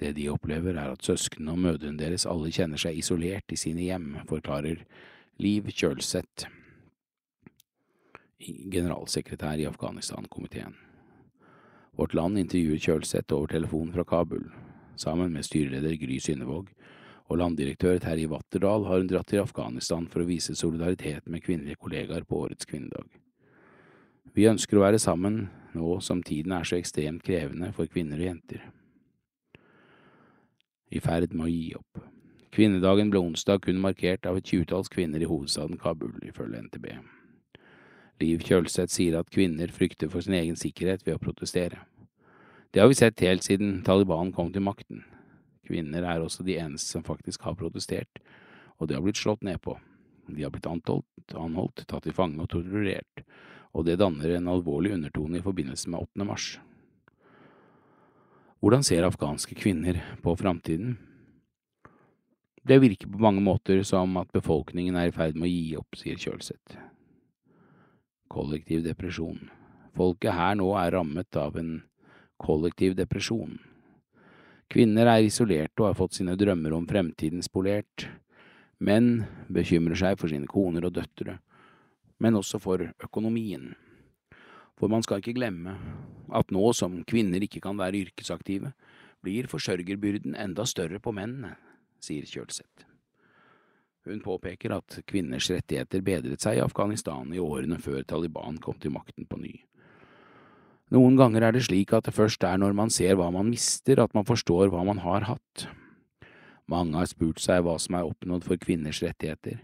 [0.00, 3.84] Det de opplever er at søsknene og mødrene deres alle kjenner seg isolert i sine
[3.84, 4.84] hjem, forklarer
[5.40, 6.48] Liv Kjølseth,
[8.40, 10.76] generalsekretær i Afghanistan-komiteen.
[11.96, 14.46] Vårt Land intervjuet Kjølseth over telefon fra Kabul.
[14.96, 16.68] Sammen med styreleder Gry Synnevåg
[17.30, 21.78] og landdirektør Terje Watterdal har hun dratt til Afghanistan for å vise solidaritet med kvinnelige
[21.78, 23.06] kollegaer på årets kvinnedag.
[24.34, 28.26] Vi ønsker å være sammen nå som tiden er så ekstremt krevende for kvinner og
[28.32, 28.64] jenter.
[30.90, 32.02] I ferd med å gi opp.
[32.50, 36.88] Kvinnedagen ble onsdag kun markert av et tjuetalls kvinner i hovedstaden Kabul, ifølge NTB.
[38.20, 41.84] Liv Kjølseth sier at kvinner frykter for sin egen sikkerhet ved å protestere.
[42.74, 45.04] Det har vi sett helt siden Taliban kom til makten.
[45.70, 48.18] Kvinner er også de eneste som faktisk har protestert,
[48.80, 49.76] og det har blitt slått ned på.
[50.26, 53.22] De har blitt anholdt, anholdt tatt til fange og torturert,
[53.70, 56.26] og det danner en alvorlig undertone i forbindelse med 8.
[56.26, 56.48] mars.
[58.60, 60.98] Hvordan ser afghanske kvinner på framtiden?
[62.66, 65.96] Det virker på mange måter som at befolkningen er i ferd med å gi opp,
[65.96, 66.76] sier Kjølseth.
[68.30, 69.48] Kollektiv depresjon.
[69.96, 71.78] Folket her nå er rammet av en
[72.42, 73.56] kollektiv depresjon.
[74.70, 78.06] Kvinner er isolerte og har fått sine drømmer om fremtiden spolert.
[78.80, 81.40] Menn bekymrer seg for sine koner og døtre
[82.20, 83.72] men også for økonomien.
[84.78, 85.74] For man skal ikke glemme
[86.36, 88.72] at nå som kvinner ikke kan være yrkesaktive,
[89.24, 91.56] blir forsørgerbyrden enda større på mennene,
[92.00, 92.86] sier Kjølseth.
[94.08, 98.94] Hun påpeker at kvinners rettigheter bedret seg i Afghanistan i årene før Taliban kom til
[98.94, 99.52] makten på ny.
[100.90, 104.00] Noen ganger er det slik at det først er når man ser hva man mister,
[104.02, 105.66] at man forstår hva man har hatt.
[106.70, 109.60] Mange har spurt seg hva som er oppnådd for kvinners rettigheter.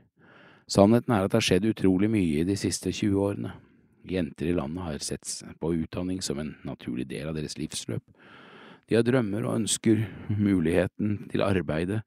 [0.71, 3.53] Sannheten er at det har skjedd utrolig mye i de siste 20 årene.
[4.07, 5.27] Jenter i landet har sett
[5.59, 8.03] på utdanning som en naturlig del av deres livsløp.
[8.87, 12.05] De har drømmer og ønsker muligheten til arbeidet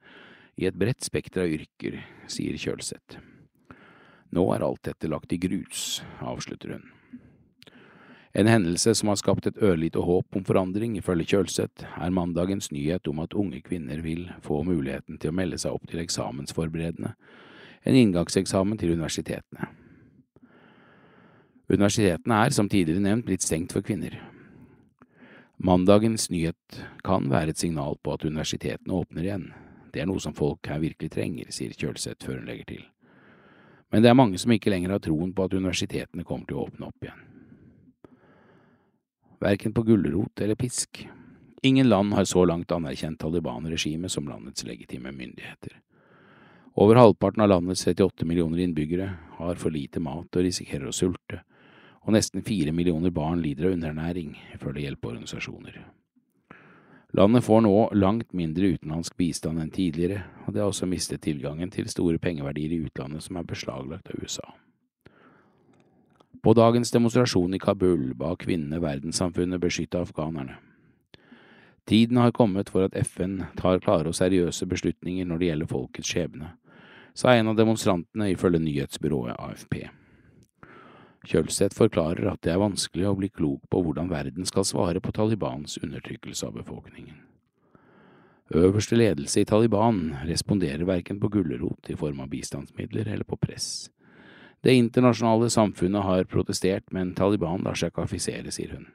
[0.59, 1.99] i et bredt spekter av yrker,
[2.31, 3.19] sier Kjølseth.
[4.35, 6.87] Nå er alt dette lagt i grus, avslutter hun.
[8.37, 13.07] En hendelse som har skapt et ørlite håp om forandring, ifølge Kjølseth, er mandagens nyhet
[13.09, 17.15] om at unge kvinner vil få muligheten til å melde seg opp til eksamensforberedende
[17.83, 19.69] en inngangseksamen til universitetene.
[21.69, 24.17] Universitetene er, som tidligere nevnt, blitt stengt for kvinner.
[25.59, 29.49] Mandagens nyhet kan være et signal på at universitetene åpner igjen.
[29.93, 32.85] Det er noe som folk her virkelig trenger, sier Kjølseth før hun legger til.
[33.89, 36.67] Men det er mange som ikke lenger har troen på at universitetene kommer til å
[36.67, 37.25] åpne opp igjen.
[39.39, 41.07] Verken på gulrot eller pisk.
[41.63, 45.79] Ingen land har så langt anerkjent Taliban-regimet som landets legitime myndigheter.
[46.79, 51.41] Over halvparten av landets 38 millioner innbyggere har for lite mat og risikerer å sulte,
[52.07, 55.81] og nesten fire millioner barn lider av underernæring, ifølge hjelpeorganisasjoner.
[57.17, 61.71] Landet får nå langt mindre utenlandsk bistand enn tidligere, og det har også mistet tilgangen
[61.73, 64.45] til store pengeverdier i utlandet som er beslaglagt av USA.
[66.41, 70.55] På dagens demonstrasjon i Kabul ba kvinnene verdenssamfunnet beskytte afghanerne.
[71.89, 76.11] Tiden har kommet for at FN tar klare og seriøse beslutninger når det gjelder folkets
[76.13, 76.51] skjebne,
[77.17, 79.89] sa en av demonstrantene ifølge nyhetsbyrået AFP.
[81.27, 85.11] Kjølseth forklarer at det er vanskelig å bli klok på hvordan verden skal svare på
[85.11, 87.17] Talibans undertrykkelse av befolkningen.
[88.55, 93.89] Øverste ledelse i Taliban responderer verken på gulrot i form av bistandsmidler eller på press.
[94.61, 98.89] Det internasjonale samfunnet har protestert, men Taliban lar seg kaffisere, sier hun.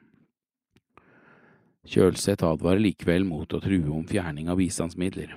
[1.85, 5.35] Kjølseth advarer likevel mot å true om fjerning av bistandsmidler.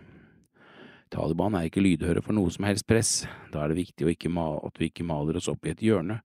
[1.12, 3.12] Taliban er ikke lydhøre for noe som helst press,
[3.53, 6.20] da er det viktig at vi ikke maler oss opp i et hjørne,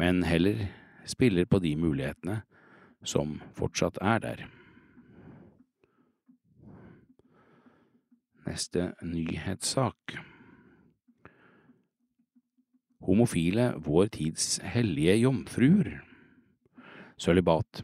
[0.00, 0.68] men heller
[1.08, 2.42] spiller på de mulighetene
[3.04, 4.46] som fortsatt er der.
[8.48, 10.18] Neste nyhetssak.
[13.04, 16.00] Homofile vår tids hellige jomfruer.
[17.18, 17.82] Sølibat.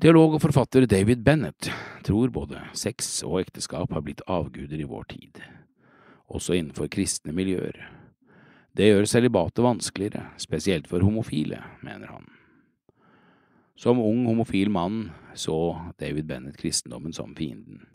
[0.00, 1.70] Teolog og forfatter David Bennett
[2.04, 5.38] tror både sex og ekteskap har blitt avguder i vår tid,
[6.28, 7.78] også innenfor kristne miljøer.
[8.76, 12.26] Det gjør celibatet vanskeligere, spesielt for homofile, mener han.
[13.76, 17.86] Som ung homofil mann så David Bennett kristendommen som fienden.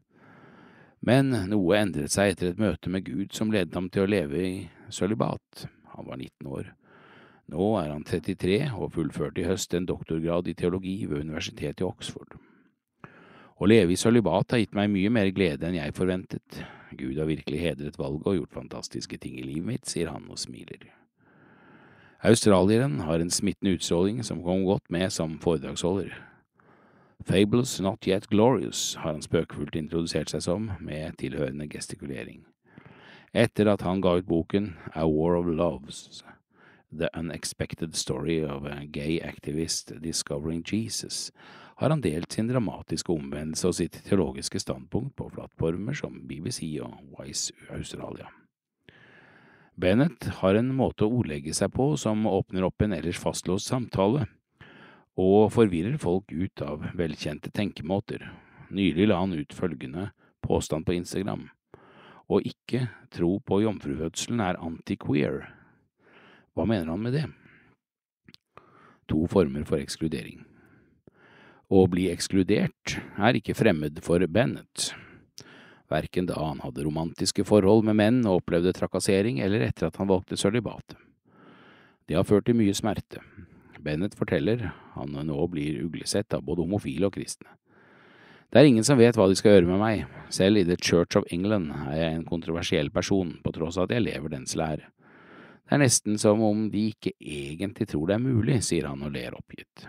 [1.01, 4.41] Men noe endret seg etter et møte med Gud som ledet ham til å leve
[4.41, 4.55] i
[4.93, 5.67] sølibat.
[5.95, 6.71] Han var 19 år.
[7.51, 11.87] Nå er han 33 og fullførte i høst en doktorgrad i teologi ved universitetet i
[11.87, 12.37] Oxford.
[13.61, 16.63] Å leve i sølibat har gitt meg mye mer glede enn jeg forventet.
[16.97, 20.39] Gud har virkelig hedret valget og gjort fantastiske ting i livet mitt, sier han og
[20.41, 20.87] smiler.
[22.25, 26.13] Australieren har en smittende utstråling som kom godt med som foredragsholder.
[27.25, 32.41] Fables Not Yet Glorious har han spøkefullt introdusert seg som, med tilhørende gestikulering.
[33.31, 36.23] Etter at han ga ut boken A War of Loves,
[36.91, 41.31] The Unexpected Story of a Gay Activist Discovering Jesus,
[41.75, 46.99] har han delt sin dramatiske omvendelse og sitt teologiske standpunkt på plattformer som BBC og
[47.15, 48.27] Wise Australia.
[49.79, 54.27] Bennett har en måte å ordlegge seg på som åpner opp en ellers fastlåst samtale,
[55.15, 58.27] og forvirrer folk ut av velkjente tenkemåter.
[58.75, 60.09] Nylig la han ut følgende
[60.43, 61.47] påstand på Instagram.
[62.31, 65.41] Å ikke tro på jomfrufødselen er anti-queer.
[66.55, 67.25] Hva mener han med det?
[69.11, 70.45] To former for ekskludering.
[71.71, 74.91] Å bli ekskludert er ikke fremmed for Bennett,
[75.91, 80.11] verken da han hadde romantiske forhold med menn og opplevde trakassering, eller etter at han
[80.11, 80.95] valgte sølibat.
[82.07, 83.23] Det har ført til mye smerte.
[83.81, 87.49] Bennett forteller han nå blir uglesett av både homofile og kristne.
[88.51, 91.15] Det er ingen som vet hva de skal gjøre med meg, selv i The Church
[91.15, 94.89] of England er jeg en kontroversiell person, på tross av at jeg lever dens lære.
[95.63, 99.15] Det er nesten som om de ikke egentlig tror det er mulig, sier han og
[99.15, 99.85] ler oppgitt.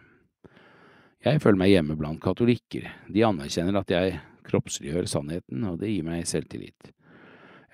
[1.27, 6.07] Jeg føler meg hjemme blant katolikker, de anerkjenner at jeg kroppsliggjør sannheten, og det gir
[6.07, 6.95] meg selvtillit.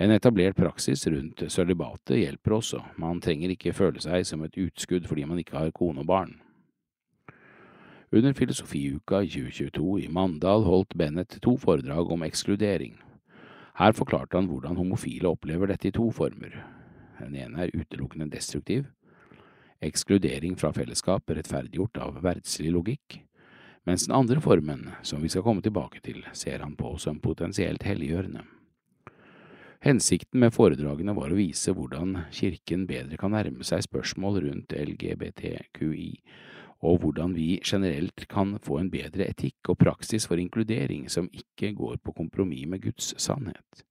[0.01, 5.05] En etablert praksis rundt sølibatet hjelper også, man trenger ikke føle seg som et utskudd
[5.11, 6.39] fordi man ikke har kone og barn.
[8.11, 12.95] Under Filosofiuka 2022 i Mandal holdt Bennett to foredrag om ekskludering.
[13.77, 16.55] Her forklarte han hvordan homofile opplever dette i to former.
[17.19, 18.87] Den ene er utelukkende destruktiv,
[19.85, 23.21] ekskludering fra fellesskap rettferdiggjort av verdslig logikk,
[23.85, 27.85] mens den andre formen, som vi skal komme tilbake til, ser han på som potensielt
[27.85, 28.47] helliggjørende.
[29.85, 36.15] Hensikten med foredragene var å vise hvordan kirken bedre kan nærme seg spørsmål rundt LGBTQI,
[36.81, 41.73] og hvordan vi generelt kan få en bedre etikk og praksis for inkludering som ikke
[41.75, 43.85] går på kompromiss med Guds sannhet.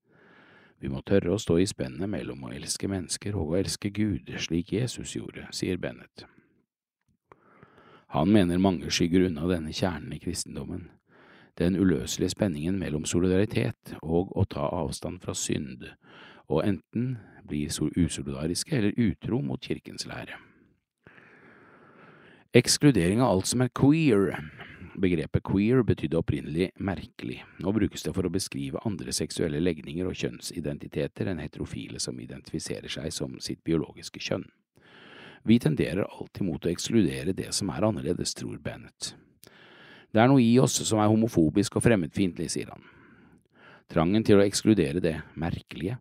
[0.79, 4.29] Vi må tørre å stå i spennet mellom å elske mennesker og å elske Gud,
[4.37, 6.27] slik Jesus gjorde, sier Bennett.
[8.13, 10.85] Han mener mange skygger unna denne kjernen i kristendommen,
[11.57, 15.89] den uløselige spenningen mellom solidaritet og å ta avstand fra synd,
[16.47, 17.17] og enten
[17.47, 20.37] blir usolidariske eller utro mot kirkens lære.
[22.57, 24.31] Ekskludering av alt som er queer.
[24.97, 27.43] Begrepet queer betydde opprinnelig merkelig.
[27.61, 32.89] Nå brukes det for å beskrive andre seksuelle legninger og kjønnsidentiteter enn heterofile som identifiserer
[32.89, 34.47] seg som sitt biologiske kjønn.
[35.45, 39.11] Vi tenderer alltid mot å ekskludere det som er annerledes, tror Bennett.
[40.09, 42.89] Det er noe i oss som er homofobisk og fremmedfiendtlig, sier han.
[43.85, 45.99] Trangen til å ekskludere det merkelige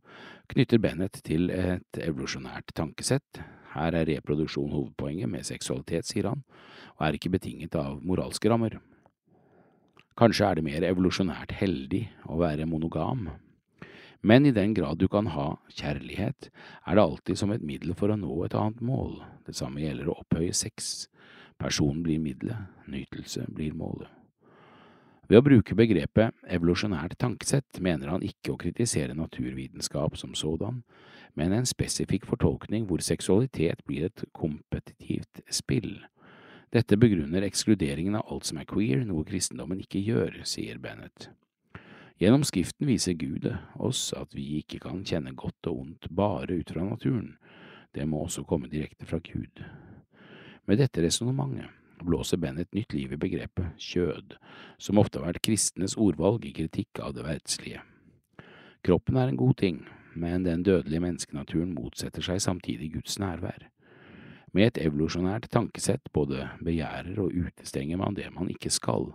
[0.55, 3.45] knytter Bennett til et evolusjonært tankesett.
[3.77, 6.45] Her er reproduksjon hovedpoenget med seksualitet, sier han,
[6.97, 8.79] og er ikke betinget av moralske rammer.
[10.17, 13.29] Kanskje er det mer evolusjonært heldig å være monogam,
[14.27, 16.49] men i den grad du kan ha kjærlighet,
[16.87, 19.21] er det alltid som et middel for å nå et annet mål.
[19.47, 21.07] Det samme gjelder å opphøye sex.
[21.61, 24.09] Personen blir middelet, nytelse blir målet.
[25.27, 30.83] Ved å bruke begrepet evolusjonært tankesett mener han ikke å kritisere naturvitenskap som sådan,
[31.37, 35.99] men en spesifikk fortolkning hvor seksualitet blir et kompetitivt spill.
[36.75, 41.31] Dette begrunner ekskluderingen av alt som er queer, noe kristendommen ikke gjør, sier Bennett.
[42.17, 46.73] Gjennom Skriften viser Gud oss at vi ikke kan kjenne godt og ondt bare ut
[46.73, 47.35] fra naturen,
[47.93, 49.61] det må også komme direkte fra Gud.
[50.67, 51.69] Med dette resonnementet
[52.05, 54.35] blåser Bennett nytt liv i begrepet kjød,
[54.81, 57.85] som ofte har vært kristenes ordvalg i kritikk av det verdslige.
[58.85, 59.79] Kroppen er en god ting,
[60.17, 63.69] men den dødelige menneskenaturen motsetter seg samtidig Guds nærvær.
[64.57, 69.11] Med et evolusjonært tankesett både begjærer og utestenger man det man ikke skal.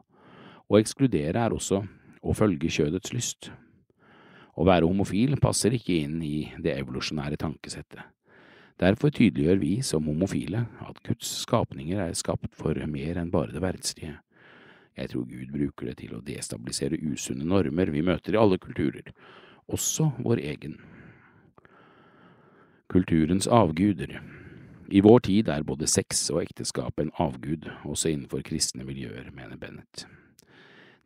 [0.70, 1.82] Å ekskludere er også
[2.22, 3.50] å følge kjødets lyst.
[4.54, 8.04] Å være homofil passer ikke inn i det evolusjonære tankesettet.
[8.82, 13.62] Derfor tydeliggjør vi som homofile at Guds skapninger er skapt for mer enn bare det
[13.62, 14.16] verdslige.
[14.98, 19.14] Jeg tror Gud bruker det til å destabilisere usunne normer vi møter i alle kulturer,
[19.68, 20.80] også vår egen.
[22.92, 24.20] Kulturens avguder.
[24.92, 29.58] I vår tid er både sex og ekteskap en avgud, også innenfor kristne miljøer, mener
[29.58, 30.06] Bennett.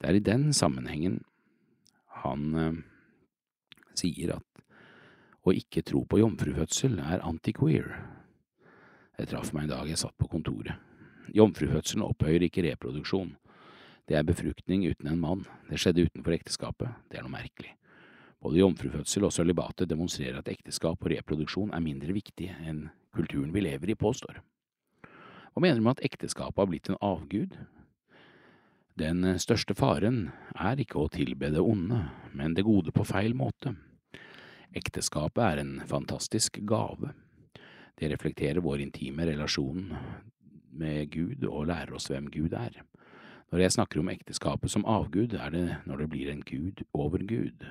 [0.01, 1.19] Det er i den sammenhengen
[2.25, 2.81] han eh,
[3.95, 4.65] sier at
[5.45, 7.91] å ikke tro på jomfrufødsel er antiqueer.
[9.19, 10.73] Jeg traff meg en dag jeg satt på kontoret.
[11.37, 13.35] Jomfrufødselen opphøyer ikke reproduksjon.
[14.09, 15.45] Det er befruktning uten en mann.
[15.69, 16.97] Det skjedde utenfor ekteskapet.
[17.09, 17.73] Det er noe merkelig.
[18.43, 23.63] Både jomfrufødsel og sølibatet demonstrerer at ekteskap og reproduksjon er mindre viktig enn kulturen vi
[23.63, 24.41] lever i, påstår.
[25.55, 27.55] Hva mener du med at ekteskapet har blitt en avgud?
[28.99, 32.01] Den største faren er ikke å tilbe det onde,
[32.35, 33.73] men det gode på feil måte.
[34.75, 37.13] Ekteskapet er en fantastisk gave.
[37.95, 39.87] Det reflekterer vår intime relasjon
[40.75, 42.81] med Gud og lærer oss hvem Gud er.
[43.51, 47.23] Når jeg snakker om ekteskapet som avgud, er det når det blir en gud over
[47.23, 47.63] Gud.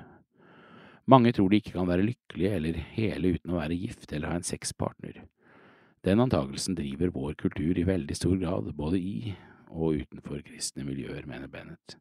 [1.10, 4.38] Mange tror de ikke kan være lykkelige eller hele uten å være gift eller ha
[4.40, 5.24] en sexpartner.
[6.04, 9.34] Den antagelsen driver vår kultur i veldig stor grad, både i
[9.74, 11.96] og utenfor kristne miljøer, mener Bennett.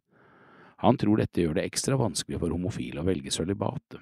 [0.83, 3.99] Han tror dette gjør det ekstra vanskelig for homofile å velge sølibatet.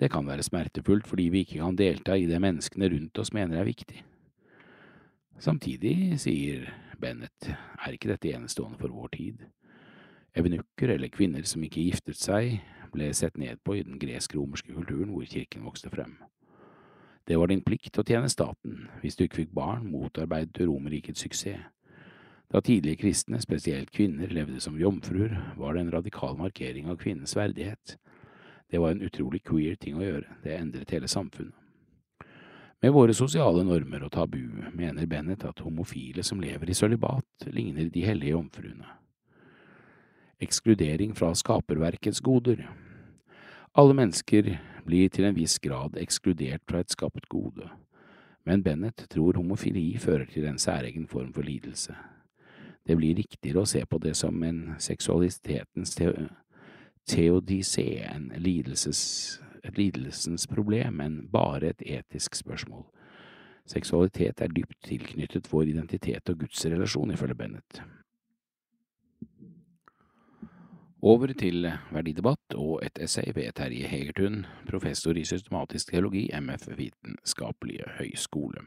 [0.00, 3.60] Det kan være smertefullt fordi vi ikke kan delta i det menneskene rundt oss mener
[3.60, 4.00] er viktig.
[5.40, 6.66] Samtidig, sier
[7.00, 9.44] Bennett, er ikke dette enestående for vår tid.
[10.36, 12.60] Evenukker, eller kvinner som ikke giftet seg,
[12.92, 16.16] ble sett ned på i den gresk-romerske kulturen hvor kirken vokste frem.
[17.28, 18.88] Det var din plikt å tjene staten.
[19.02, 21.68] Hvis du ikke fikk barn, motarbeidet Romerrikets suksess.
[22.50, 27.36] Da tidlige kristne, spesielt kvinner, levde som jomfruer, var det en radikal markering av kvinnens
[27.38, 27.94] verdighet.
[28.70, 31.54] Det var en utrolig queer ting å gjøre, det endret hele samfunnet.
[32.82, 34.40] Med våre sosiale normer og tabu
[34.72, 38.99] mener Bennett at homofile som lever i sølibat, ligner de hellige jomfruene.
[40.40, 42.62] Ekskludering fra skaperverkets goder.
[43.76, 44.54] Alle mennesker
[44.86, 47.68] blir til en viss grad ekskludert fra et skapt gode,
[48.48, 51.92] men Bennett tror homofili fører til en særegen form for lidelse.
[52.88, 56.08] Det blir riktigere å se på det som en seksualitetens te
[57.10, 59.02] teodise, en lidelses,
[59.64, 62.86] et lidelsens problem, enn bare et etisk spørsmål.
[63.68, 67.82] Seksualitet er dypt tilknyttet vår identitet og Guds relasjon, ifølge Bennett.
[71.00, 77.86] Over til verdidebatt og et essay ved Terje Hegertun, professor i systematisk teologi, MF Vitenskapelige
[77.96, 78.66] høgskole.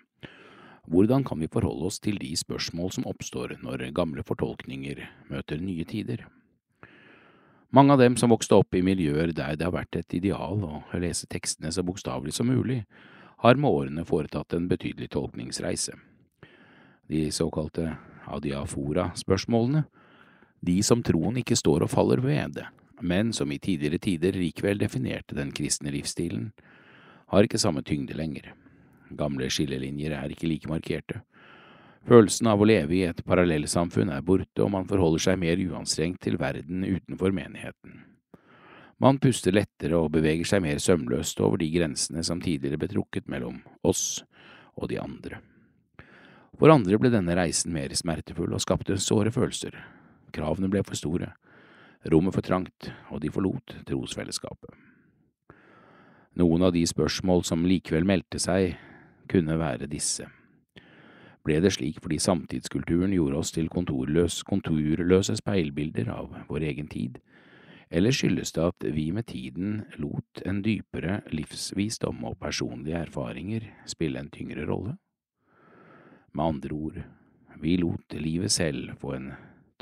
[0.89, 5.86] Hvordan kan vi forholde oss til de spørsmål som oppstår når gamle fortolkninger møter nye
[5.86, 6.25] tider?
[7.69, 10.81] Mange av dem som vokste opp i miljøer der det har vært et ideal å
[10.97, 12.81] lese tekstene så bokstavelig som mulig,
[13.45, 15.93] har med årene foretatt en betydelig tolkningsreise.
[17.13, 17.91] De såkalte
[18.25, 19.86] adiafora-spørsmålene
[20.64, 22.61] de som troen ikke står og faller ved,
[23.03, 26.51] men som i tidligere tider likevel definerte den kristne livsstilen,
[27.34, 28.53] har ikke samme tyngde lenger.
[29.18, 31.22] Gamle skillelinjer er ikke like markerte.
[32.07, 36.22] Følelsen av å leve i et parallellsamfunn er borte, og man forholder seg mer uanstrengt
[36.24, 38.01] til verden utenfor menigheten.
[39.03, 43.28] Man puster lettere og beveger seg mer sømløst over de grensene som tidligere ble trukket
[43.32, 44.24] mellom oss
[44.76, 45.41] og de andre.
[46.59, 49.76] For andre ble denne reisen mer smertefull og skapte såre følelser,
[50.34, 51.29] Kravene ble for store,
[52.09, 54.73] rommet for trangt, og de forlot trosfellesskapet.
[56.41, 58.73] Noen av de spørsmål som likevel meldte seg,
[59.29, 60.25] kunne være disse.
[61.43, 67.19] Ble det slik fordi samtidskulturen gjorde oss til kontorløs, konturløse speilbilder av vår egen tid,
[67.93, 74.23] eller skyldes det at vi med tiden lot en dypere livsvisdom og personlige erfaringer spille
[74.23, 74.95] en tyngre rolle?
[76.34, 77.01] Med andre ord,
[77.61, 79.34] vi lot livet selv få en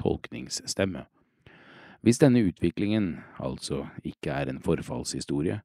[0.01, 1.05] tolkningsstemme.
[2.01, 5.59] Hvis denne utviklingen altså ikke er en forfallshistorie,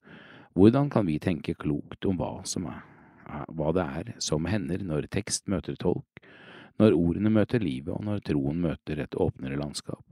[0.57, 5.49] hvordan kan vi tenke klokt om hva, er, hva det er som hender når tekst
[5.53, 6.21] møter tolk,
[6.77, 10.05] når ordene møter livet og når troen møter et åpnere landskap?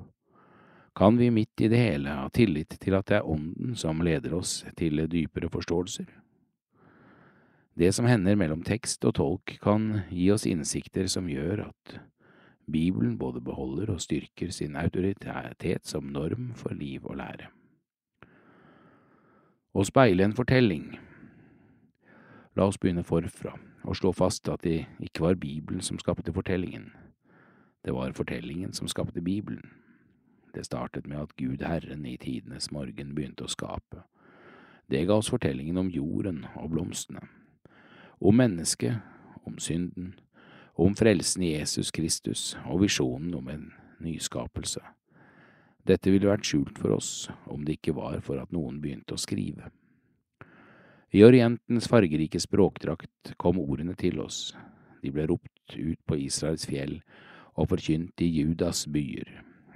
[0.94, 4.36] Kan vi midt i det hele ha tillit til at det er Ånden som leder
[4.38, 6.06] oss til dypere forståelser?
[7.74, 11.96] Det som hender mellom tekst og tolk kan gi oss innsikter som gjør at
[12.72, 17.50] Bibelen både beholder og styrker sin autoritet som norm for liv og lære.
[19.74, 20.94] Å speile en fortelling
[22.54, 26.92] La oss begynne forfra og slå fast at det ikke var Bibelen som skapte fortellingen.
[27.84, 29.72] Det var fortellingen som skapte Bibelen.
[30.54, 34.04] Det startet med at Gud Herren i tidenes morgen begynte å skape.
[34.86, 37.26] Det ga oss fortellingen om jorden og blomstene,
[38.20, 39.02] om mennesket,
[39.44, 40.14] om synden,
[40.74, 43.64] om frelsen i Jesus Kristus og visjonen om en
[44.02, 44.82] nyskapelse.
[45.84, 49.20] Dette ville vært skjult for oss om det ikke var for at noen begynte å
[49.20, 49.70] skrive.
[51.14, 54.54] I Orientens fargerike språkdrakt kom ordene til oss,
[55.04, 56.96] de ble ropt ut på Israels fjell
[57.54, 59.28] og forkynt i Judas byer,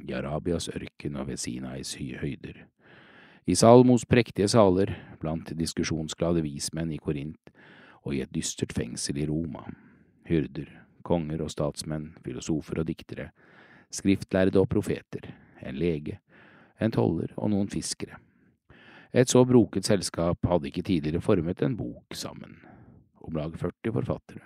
[0.02, 2.64] i Arabias ørken og ved Sinais høyder.
[3.46, 4.90] I Salmos prektige saler,
[5.20, 7.52] blant diskusjonsglade vismenn i Korint
[8.02, 9.62] og i et dystert fengsel i Roma,
[10.28, 13.30] hyrder, konger og statsmenn, filosofer og diktere,
[13.90, 15.30] skriftlærde og profeter,
[15.64, 16.18] en lege,
[16.80, 18.20] en toller og noen fiskere.
[19.12, 22.58] Et så broket selskap hadde ikke tidligere formet en bok sammen,
[23.24, 24.44] om lag 40 forfattere,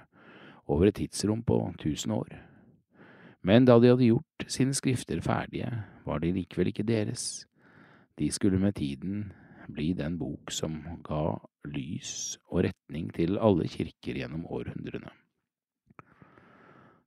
[0.71, 2.31] over et tidsrom på tusen år.
[3.43, 5.71] Men da de hadde gjort sine skrifter ferdige,
[6.07, 7.47] var de likevel ikke deres.
[8.19, 9.33] De skulle med tiden
[9.73, 15.11] bli den bok som ga lys og retning til alle kirker gjennom århundrene.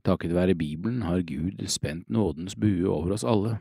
[0.05, 3.57] Takket være Bibelen har Gud spent nådens bue over oss alle.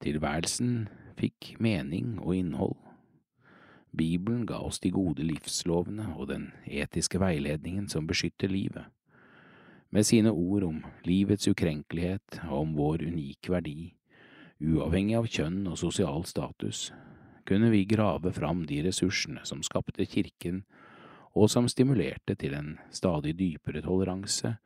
[0.00, 2.76] Tilværelsen fikk mening og innhold.
[3.96, 8.88] Bibelen ga oss de gode livslovene og den etiske veiledningen som beskytter livet.
[9.92, 13.92] Med sine ord om livets ukrenkelighet og om vår unike verdi,
[14.60, 16.90] uavhengig av kjønn og sosial status,
[17.44, 20.64] kunne vi grave fram de ressursene som skapte kirken,
[21.36, 24.56] og som stimulerte til en stadig dypere toleranse,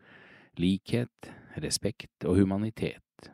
[0.58, 1.30] likhet,
[1.62, 3.30] respekt og humanitet.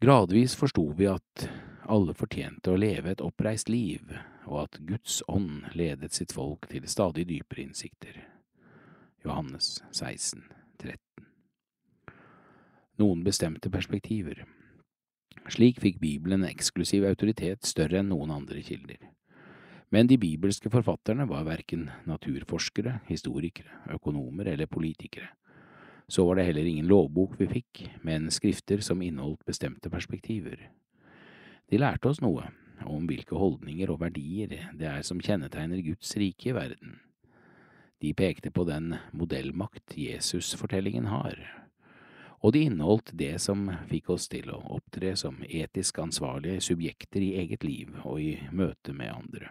[0.00, 1.48] Gradvis forsto vi at
[1.88, 4.12] alle fortjente å leve et oppreist liv,
[4.46, 8.20] og at Guds ånd ledet sitt folk til stadig dypere innsikter.
[9.24, 10.44] Johannes 16,
[10.78, 10.98] 13
[12.98, 14.44] Noen bestemte perspektiver.
[15.48, 19.07] Slik fikk Bibelen en eksklusiv autoritet større enn noen andre kilder.
[19.90, 25.30] Men de bibelske forfatterne var verken naturforskere, historikere, økonomer eller politikere.
[26.08, 30.68] Så var det heller ingen lovbok vi fikk, men skrifter som inneholdt bestemte perspektiver.
[31.68, 32.46] De lærte oss noe
[32.88, 36.98] om hvilke holdninger og verdier det er som kjennetegner Guds rike i verden.
[38.00, 41.40] De pekte på den modellmakt Jesus-fortellingen har,
[42.38, 47.32] og de inneholdt det som fikk oss til å opptre som etisk ansvarlige subjekter i
[47.42, 49.50] eget liv og i møte med andre.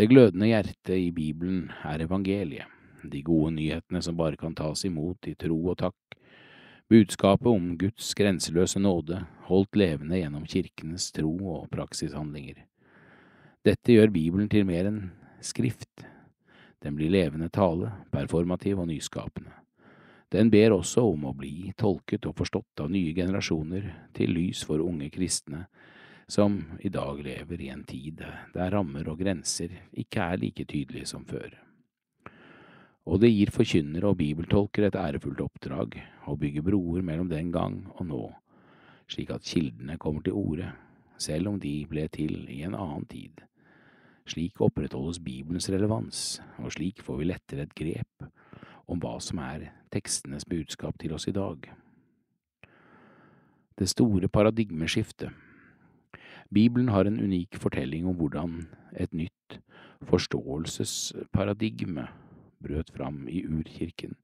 [0.00, 2.64] Det glødende hjertet i Bibelen er evangeliet,
[3.04, 6.14] de gode nyhetene som bare kan tas imot i tro og takk,
[6.88, 9.18] Budskapet om Guds grenseløse nåde
[9.50, 12.62] holdt levende gjennom kirkenes tro og praksishandlinger.
[13.62, 15.02] Dette gjør Bibelen til mer enn
[15.44, 16.06] skrift.
[16.80, 19.52] Den blir levende tale, performativ og nyskapende.
[20.32, 24.80] Den ber også om å bli tolket og forstått av nye generasjoner til lys for
[24.80, 25.66] unge kristne
[26.30, 28.22] som i dag lever i en tid
[28.54, 31.58] der rammer og grenser ikke er like tydelige som før
[33.10, 35.96] og det gir forkynnere og bibeltolkere et ærefullt oppdrag
[36.30, 38.22] å bygge broer mellom den gang og nå,
[39.10, 40.70] slik at kildene kommer til orde,
[41.18, 43.42] selv om de ble til i en annen tid.
[44.30, 48.28] Slik opprettholdes Bibelens relevans, og slik får vi lettere et grep
[48.90, 51.66] om hva som er tekstenes budskap til oss i dag.
[53.80, 55.49] Det store paradigmeskiftet
[56.50, 58.66] Bibelen har en unik fortelling om hvordan
[58.98, 59.60] et nytt
[60.10, 62.08] forståelsesparadigme
[62.62, 64.16] brøt fram i urkirken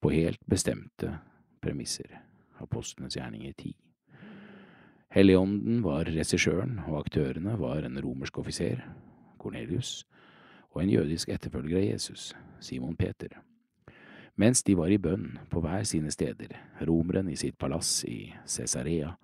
[0.00, 1.18] på helt bestemte
[1.60, 2.22] premisser.
[2.60, 3.74] Apostlenes gjerninger 10.
[5.12, 8.80] Helligånden var regissøren, og aktørene var en romersk offiser,
[9.38, 10.06] Kornelius,
[10.72, 13.28] og en jødisk etterfølger av Jesus, Simon Peter.
[14.36, 16.56] Mens de var i bønn på hver sine steder,
[16.88, 19.14] romeren i sitt palass i Cesarea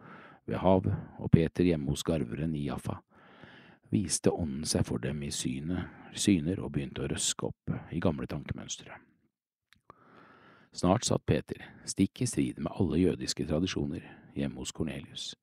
[0.49, 2.99] ved havet og Peter hjemme hos garveren i Jaffa,
[3.93, 5.87] viste ånden seg for dem i syne,
[6.17, 8.97] syner og begynte å røske opp i gamle tankemønstre.
[10.73, 15.35] Snart satt Peter, stikk i strid med alle jødiske tradisjoner, hjemme hos Kornelius.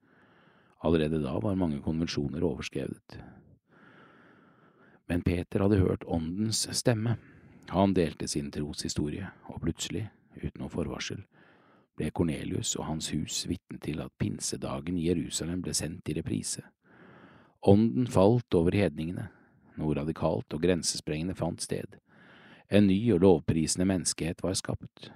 [0.82, 3.20] Allerede da var mange konvensjoner overskrevet.
[5.10, 7.18] Men Peter hadde hørt åndens stemme.
[7.70, 10.08] Han delte sin troshistorie, og plutselig,
[10.40, 11.22] uten noe forvarsel,
[12.00, 16.64] ble Kornelius og hans hus vitne til at pinsedagen i Jerusalem ble sendt i reprise.
[17.68, 19.28] Ånden falt over hedningene,
[19.80, 22.00] noe radikalt og grensesprengende fant sted.
[22.72, 25.10] En ny og lovprisende menneskehet var skapt.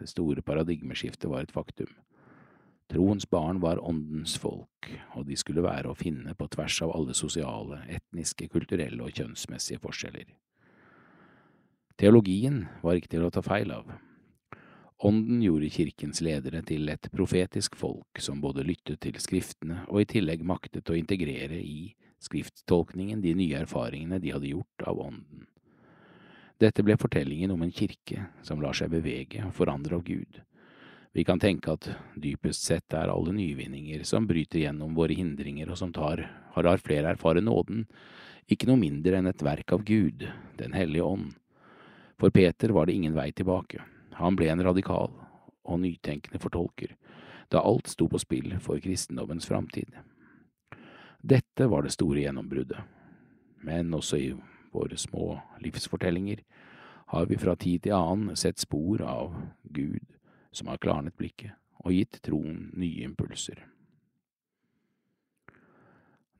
[0.00, 1.90] Det store paradigmeskiftet var et faktum.
[2.88, 4.88] Troens barn var åndens folk,
[5.18, 9.82] og de skulle være å finne på tvers av alle sosiale, etniske, kulturelle og kjønnsmessige
[9.82, 10.28] forskjeller.
[11.98, 13.90] Teologien var ikke til å ta feil av.
[14.98, 20.08] Ånden gjorde kirkens ledere til et profetisk folk som både lyttet til skriftene og i
[20.08, 21.90] tillegg maktet å integrere i
[22.24, 25.44] skrifttolkningen de nye erfaringene de hadde gjort av ånden.
[26.56, 30.40] Dette ble fortellingen om en kirke som lar seg bevege og forandre av Gud.
[31.12, 35.80] Vi kan tenke at dypest sett er alle nyvinninger som bryter gjennom våre hindringer og
[35.80, 36.22] som tar,
[36.54, 37.84] har lar flere erfare nåden,
[38.48, 40.24] ikke noe mindre enn et verk av Gud,
[40.56, 41.34] Den hellige ånd.
[42.16, 43.84] For Peter var det ingen vei tilbake.
[44.16, 45.12] Han ble en radikal
[45.66, 46.94] og nytenkende fortolker,
[47.52, 49.92] da alt sto på spill for kristendommens framtid.
[51.20, 52.80] Dette var det store gjennombruddet,
[53.66, 54.30] men også i
[54.72, 56.42] våre små livsfortellinger
[57.12, 60.16] har vi fra tid til annen sett spor av Gud
[60.50, 61.54] som har klarnet blikket
[61.84, 63.60] og gitt troen nye impulser.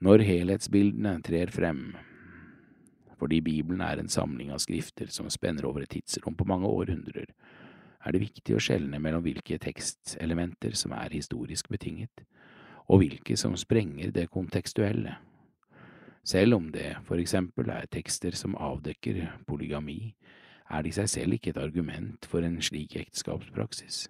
[0.02, 1.94] Når helhetsbildene trer frem,
[3.16, 7.30] fordi Bibelen er en samling av skrifter som spenner over et tidsrom på mange århundrer,
[8.06, 12.22] er det viktig å skjelne mellom hvilke tekstelementer som er historisk betinget,
[12.86, 15.16] og hvilke som sprenger det kontekstuelle.
[16.26, 20.14] Selv om det for eksempel er tekster som avdekker polygami,
[20.70, 24.06] er det i seg selv ikke et argument for en slik ekteskapspraksis.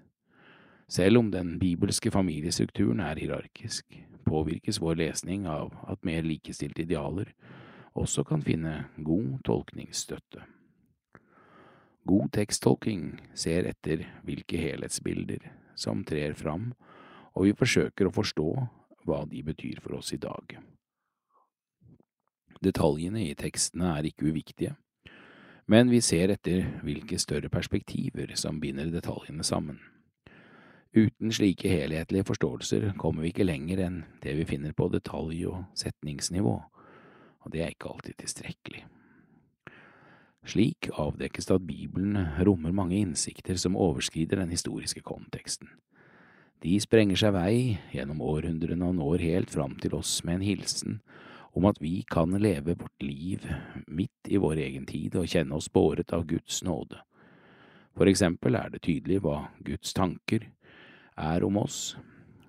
[0.88, 7.32] Selv om den bibelske familiestrukturen er hierarkisk, påvirkes vår lesning av at mer likestilte idealer
[7.96, 10.44] også kan finne god tolkningsstøtte.
[12.06, 16.70] God teksttolking ser etter hvilke helhetsbilder som trer fram,
[17.34, 18.50] og vi forsøker å forstå
[19.06, 20.56] hva de betyr for oss i dag.
[22.62, 24.76] Detaljene i tekstene er ikke uviktige,
[25.66, 29.80] men vi ser etter hvilke større perspektiver som binder detaljene sammen.
[30.96, 35.66] Uten slike helhetlige forståelser kommer vi ikke lenger enn det vi finner på detalj- og
[35.76, 36.54] setningsnivå,
[37.42, 38.86] og det er ikke alltid tilstrekkelig.
[40.46, 45.72] Slik avdekkes det at Bibelen rommer mange innsikter som overskrider den historiske konteksten.
[46.62, 47.56] De sprenger seg vei
[47.92, 51.00] gjennom århundrene og når helt fram til oss med en hilsen
[51.56, 53.44] om at vi kan leve vårt liv
[53.86, 57.00] midt i vår egen tid og kjenne oss båret av Guds nåde.
[57.96, 60.44] For eksempel er det tydelig hva Guds tanker,
[61.16, 61.96] er om oss.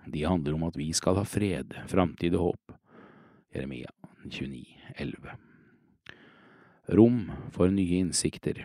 [0.05, 2.75] De handler om at vi skal ha fred, framtid og håp.
[3.55, 3.93] Jeremia
[4.27, 4.65] 29,
[4.99, 5.37] 11.
[6.87, 8.61] Rom for nye innsikter.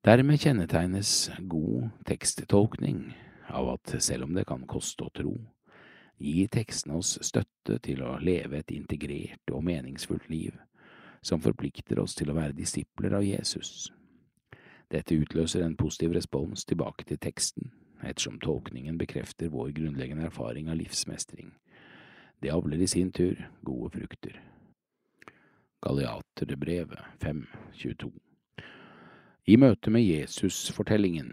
[0.00, 3.02] Dermed kjennetegnes god teksttolkning
[3.52, 5.34] av at selv om det kan koste å tro,
[6.16, 10.56] gir tekstene oss støtte til å leve et integrert og meningsfullt liv
[11.20, 13.90] som forplikter oss til å være disipler av Jesus.
[14.88, 17.68] Dette utløser en positiv respons tilbake til teksten,
[18.00, 21.52] ettersom tolkningen bekrefter vår grunnleggende erfaring av livsmestring.
[22.40, 24.40] Det avler i sin tur gode frukter.
[25.80, 28.10] Galeaterbrevet 5.22
[29.48, 31.30] I møte med Jesus-fortellingen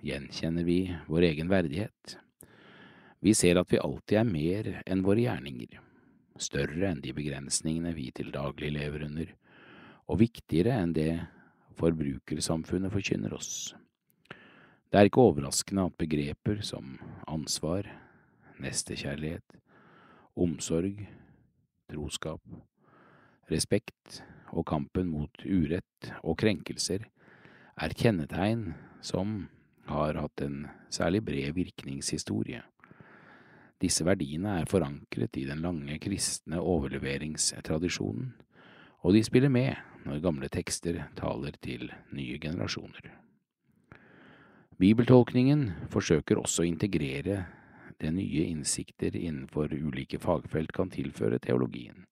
[0.00, 2.14] gjenkjenner vi vår egen verdighet.
[3.20, 5.74] Vi ser at vi alltid er mer enn våre gjerninger,
[6.40, 9.34] større enn de begrensningene vi til daglig lever under,
[10.08, 11.10] og viktigere enn det
[11.76, 13.74] forbrukersamfunnet forkynner oss.
[14.88, 16.96] Det er ikke overraskende at begreper som
[17.28, 17.84] ansvar,
[18.64, 19.60] nestekjærlighet,
[20.40, 21.04] omsorg,
[21.92, 22.40] troskap,
[23.52, 24.22] respekt
[24.52, 27.04] og kampen mot urett og krenkelser
[27.78, 28.72] er kjennetegn
[29.04, 29.46] som
[29.88, 32.62] har hatt en særlig bred virkningshistorie.
[33.78, 38.32] Disse verdiene er forankret i den lange kristne overleveringstradisjonen,
[39.06, 43.12] og de spiller med når gamle tekster taler til nye generasjoner.
[44.78, 47.44] Bibeltolkningen forsøker også å integrere
[47.98, 52.04] det nye innsikter innenfor ulike fagfelt kan tilføre teologien.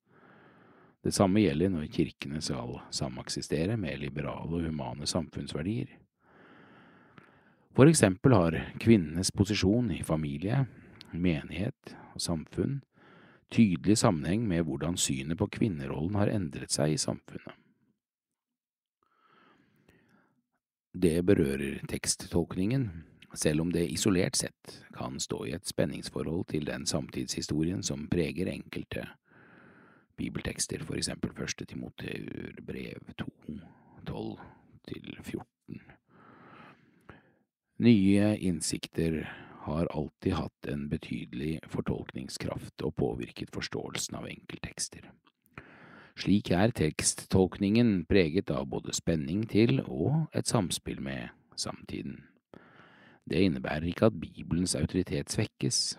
[1.06, 5.92] Det samme gjelder når kirkene skal sameksistere med liberale og humane samfunnsverdier.
[7.76, 10.64] For eksempel har kvinnenes posisjon i familie,
[11.14, 12.80] menighet og samfunn
[13.54, 17.54] tydelig sammenheng med hvordan synet på kvinnerollen har endret seg i samfunnet.
[20.96, 22.88] Det berører teksttolkningen,
[23.36, 28.48] selv om det isolert sett kan stå i et spenningsforhold til den samtidshistorien som preger
[28.48, 29.04] enkelte
[30.16, 33.26] bibeltekster, for eksempel første Timoteubrev 2,
[34.08, 35.80] 12–14.
[37.84, 39.20] Nye innsikter
[39.66, 45.10] har alltid hatt en betydelig fortolkningskraft og påvirket forståelsen av enkelttekster.
[46.16, 51.28] Slik er teksttolkningen preget av både spenning til og et samspill med
[51.60, 52.22] samtiden.
[53.26, 55.98] Det innebærer ikke at Bibelens autoritet svekkes.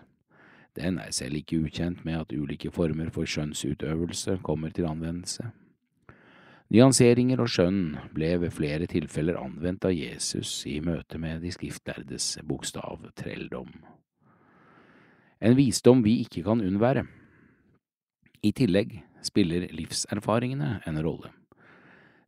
[0.78, 5.48] Den er selv ikke ukjent med at ulike former for skjønnsutøvelse kommer til anvendelse.
[6.68, 12.36] Nyanseringer og skjønn ble ved flere tilfeller anvendt av Jesus i møte med de skriftlærdes
[12.46, 13.72] bokstavtrelldom.
[15.40, 17.06] En visdom vi ikke kan unnvære.
[18.44, 21.32] I tillegg spiller livserfaringene en rolle.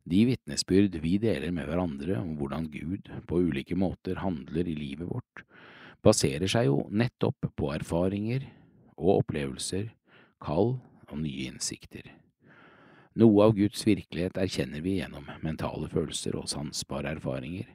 [0.09, 5.07] De vitnesbyrd vi deler med hverandre om hvordan Gud på ulike måter handler i livet
[5.07, 5.45] vårt,
[6.05, 8.47] baserer seg jo nettopp på erfaringer
[8.97, 9.91] og opplevelser,
[10.41, 10.75] kall
[11.09, 12.07] og nye innsikter.
[13.19, 17.67] Noe av Guds virkelighet erkjenner vi gjennom mentale følelser og sansbare erfaringer.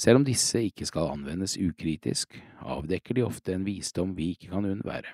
[0.00, 4.68] Selv om disse ikke skal anvendes ukritisk, avdekker de ofte en visdom vi ikke kan
[4.68, 5.12] unnvære.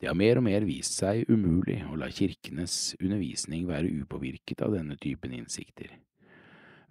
[0.00, 4.72] Det har mer og mer vist seg umulig å la kirkenes undervisning være upåvirket av
[4.72, 5.92] denne typen innsikter.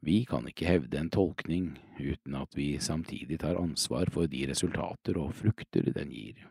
[0.02, 5.20] Vi kan ikke hevde en tolkning uten at vi samtidig tar ansvar for de resultater
[5.20, 6.48] og frukter den gir.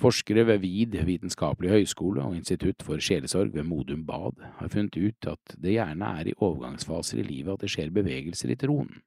[0.00, 5.28] Forskere ved VID vitenskapelig høgskole og Institutt for sjelesorg ved Modum Bad har funnet ut
[5.28, 9.02] at det gjerne er i overgangsfaser i livet at det skjer bevegelser i troen.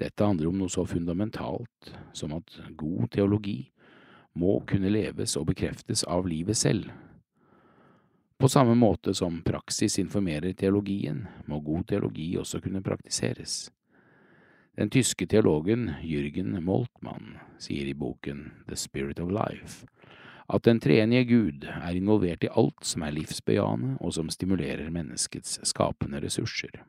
[0.00, 3.70] Dette handler om noe så fundamentalt som at god teologi
[4.34, 6.90] må kunne leves og bekreftes av livet selv,
[8.40, 13.68] på samme måte som praksis informerer teologien, må god teologi også kunne praktiseres.
[14.76, 19.84] Den tyske teologen Jürgen Moltmann sier i boken The Spirit of Life
[20.48, 25.58] at den treenige Gud er involvert i alt som er livsbejaende og som stimulerer menneskets
[25.68, 26.80] skapende ressurser.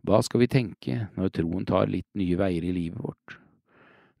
[0.00, 3.36] Hva skal vi tenke når troen tar litt nye veier i livet vårt,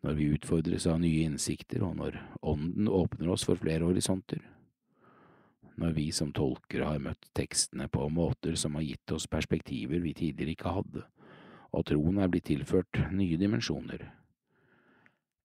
[0.04, 4.44] når vi utfordres av nye innsikter og når Ånden åpner oss for flere horisonter?
[5.76, 10.14] Når vi som tolker har møtt tekstene på måter som har gitt oss perspektiver vi
[10.16, 11.02] tidligere ikke hadde,
[11.76, 14.06] og troen er blitt tilført nye dimensjoner.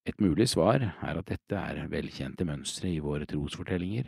[0.08, 4.08] Et mulig svar er at dette er velkjente mønstre i våre trosfortellinger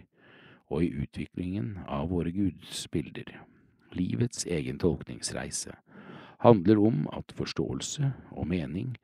[0.73, 3.35] og i utviklingen av våre gudsbilder.
[3.93, 5.75] Livets egen tolkningsreise
[6.41, 8.95] handler om at forståelse og mening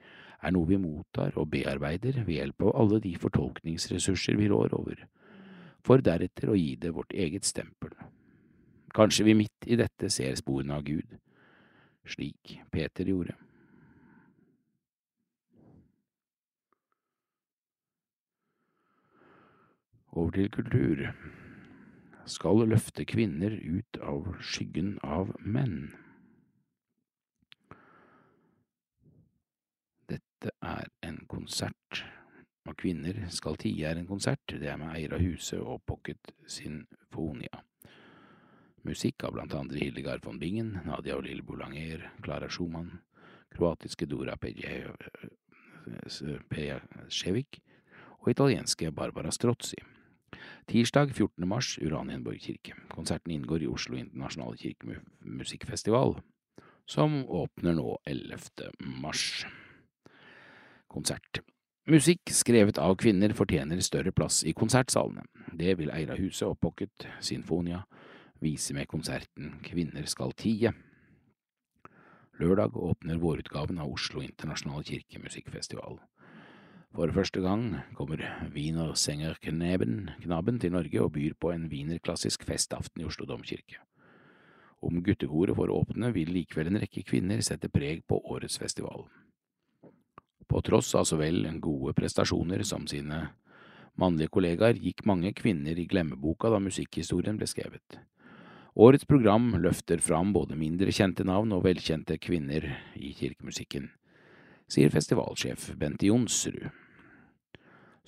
[0.41, 5.05] er noe vi mottar og bearbeider ved hjelp av alle de fortolkningsressurser vi rår over
[5.85, 7.93] for deretter å gi det vårt eget stempel.
[8.95, 11.17] Kanskje vi midt i dette ser sporene av Gud,
[12.09, 13.35] slik Peter gjorde.
[20.09, 21.03] Over til kultur.
[22.29, 25.93] Skal løfte kvinner ut av skyggen av menn.
[30.09, 32.03] Dette er en konsert
[32.69, 37.63] og kvinner skal tie er en konsert, det er med Eira Huse og Pocket Sinfonia.
[38.87, 43.01] Musikk av blant andre Hildegard von Bingen, Nadia og Lille Boulanger, Klara Schumann,
[43.55, 44.37] kroatiske Dora
[46.49, 47.59] Pejacevic
[48.19, 49.77] og italienske Barbara Strozzi.
[50.69, 51.47] Tirsdag 14.
[51.49, 52.75] mars, Uranienborg kirke.
[52.93, 56.19] Konserten inngår i Oslo internasjonale kirkemusikkfestival,
[56.85, 58.69] som åpner nå 11.
[59.01, 59.45] mars.
[60.87, 61.41] Konsert.
[61.89, 65.23] Musikk skrevet av kvinner fortjener større plass i konsertsalene.
[65.57, 67.79] Det vil Eira Huse og Pocket Sinfonia
[68.43, 70.69] vise med konserten Kvinner skal tie.
[72.37, 75.97] Lørdag åpner vårutgaven av Oslo internasjonale kirkemusikkfestival.
[76.93, 78.21] For første gang kommer
[78.53, 83.81] Wiener Sänger Knaben, Knaben til Norge og byr på en wienerklassisk festaften i Oslo domkirke.
[84.85, 89.09] Om guttekoret får åpne, vil likevel en rekke kvinner sette preg på årets festival.
[90.49, 93.27] På tross av så vel gode prestasjoner som sine
[93.99, 97.99] mannlige kollegaer gikk mange kvinner i glemmeboka da musikkhistorien ble skrevet.
[98.79, 103.89] Årets program løfter fram både mindre kjente navn og velkjente kvinner i kirkemusikken,
[104.69, 106.69] sier festivalsjef Bente Jonsrud.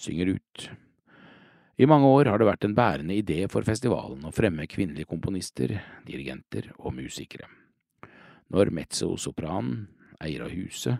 [0.01, 0.69] Synger ut.
[1.77, 5.75] I mange år har det vært en bærende idé for festivalen å fremme kvinnelige komponister,
[6.07, 7.49] dirigenter og musikere.
[8.49, 9.85] Når mezzo-sopranen
[10.21, 10.97] av Huse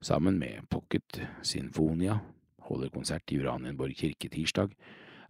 [0.00, 2.18] Sammen med Pocket Sinfonia
[2.68, 4.74] holder konsert i Uranienborg kirke tirsdag,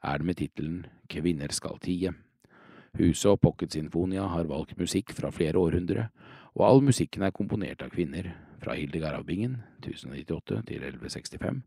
[0.02, 2.12] er det med tittelen Kvinner skal tie.
[2.98, 6.08] Huset og Pocket Sinfonia har valgt musikk fra flere århundre,
[6.56, 11.62] og all musikken er komponert av kvinner, fra Hildegard av Bingen, 1098 til 1165,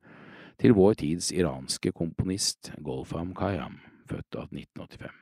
[0.59, 3.77] til vår tids iranske komponist Golfam Khayyam,
[4.09, 5.15] født av 1985.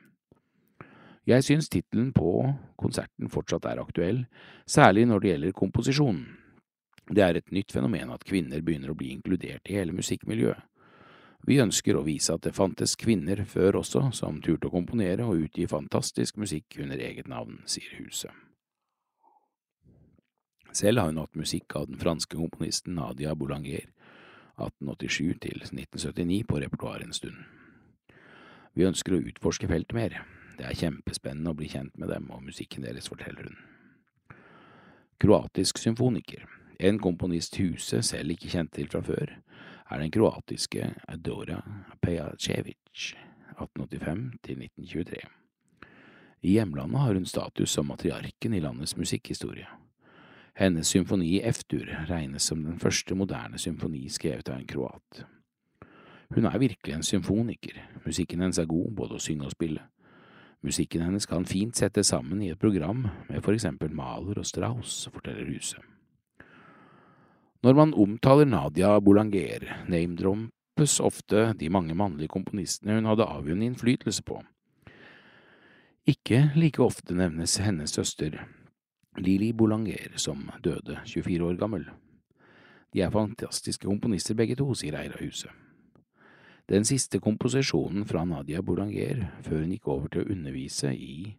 [1.28, 2.48] Jeg syns tittelen på
[2.80, 4.24] konserten fortsatt er aktuell,
[4.66, 6.24] særlig når det gjelder komposisjonen.
[7.08, 10.60] Det er et nytt fenomen at kvinner begynner å bli inkludert i hele musikkmiljøet.
[11.48, 15.46] Vi ønsker å vise at det fantes kvinner før også som turte å komponere og
[15.46, 18.34] utgi fantastisk musikk under eget navn, sier Huset.
[20.72, 23.86] Selv har hun hatt musikk av den franske komponisten Nadia Boulanger,
[24.58, 27.38] 1887 til 1979, på repertoaret en stund.
[28.76, 30.20] Vi ønsker å utforske feltet mer.
[30.58, 33.58] Det er kjempespennende å bli kjent med dem og musikken deres, forteller hun.
[35.22, 36.44] Kroatisk symfoniker.
[36.78, 39.32] En komponist huset selv ikke kjente til fra før,
[39.90, 41.58] er den kroatiske Adora
[42.02, 43.14] Pejacevic,
[43.58, 45.18] 1885–1923.
[46.42, 49.66] I hjemlandet har hun status som matriarken i landets musikkhistorie.
[50.54, 55.24] Hennes symfoni i F-dur regnes som den første moderne symfoni skrevet av en kroat.
[56.34, 57.74] Hun er virkelig en symfoniker,
[58.06, 59.82] musikken hennes er god både å synge og spille.
[60.62, 65.08] Musikken hennes kan fint settes sammen i et program med for eksempel Maler og Strauss,
[65.10, 65.97] forteller Huset.
[67.62, 74.22] Når man omtaler Nadia Boulanger, namedrompes ofte de mange mannlige komponistene hun hadde avgjørende innflytelse
[74.22, 74.38] på.
[76.06, 78.38] Ikke like ofte nevnes hennes søster
[79.18, 81.88] Lili Boulanger, som døde 24 år gammel.
[82.94, 85.18] De er fantastiske komponister begge to, sier Eira.
[86.70, 91.34] Den siste komposisjonen fra Nadia Boulanger, før hun gikk over til å undervise i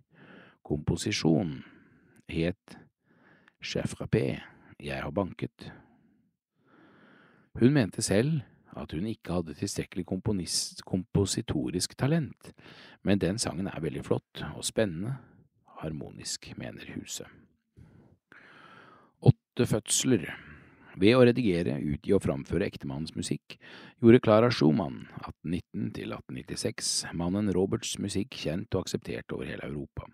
[0.68, 1.62] komposisjon,
[2.28, 2.80] het
[3.64, 4.42] Chef Rappé,
[4.80, 5.72] Jeg har banket.
[7.60, 8.40] Hun mente selv
[8.80, 12.54] at hun ikke hadde tilstrekkelig kompositorisk talent,
[13.04, 15.18] men den sangen er veldig flott og spennende,
[15.82, 17.28] harmonisk, mener huset.
[19.20, 20.30] Åtte fødsler
[21.00, 23.58] ved å redigere, utgi og framføre ektemannens musikk
[24.00, 30.08] gjorde Clara Schumann 1819 til 1896 mannen Roberts musikk kjent og akseptert over hele Europa.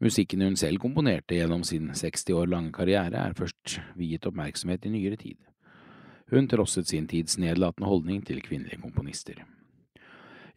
[0.00, 4.92] Musikken hun selv komponerte gjennom sin 60 år lange karriere, er først viet oppmerksomhet i
[4.92, 5.38] nyere tid.
[6.30, 9.44] Hun trosset sin tids nedlatende holdning til kvinnelige komponister.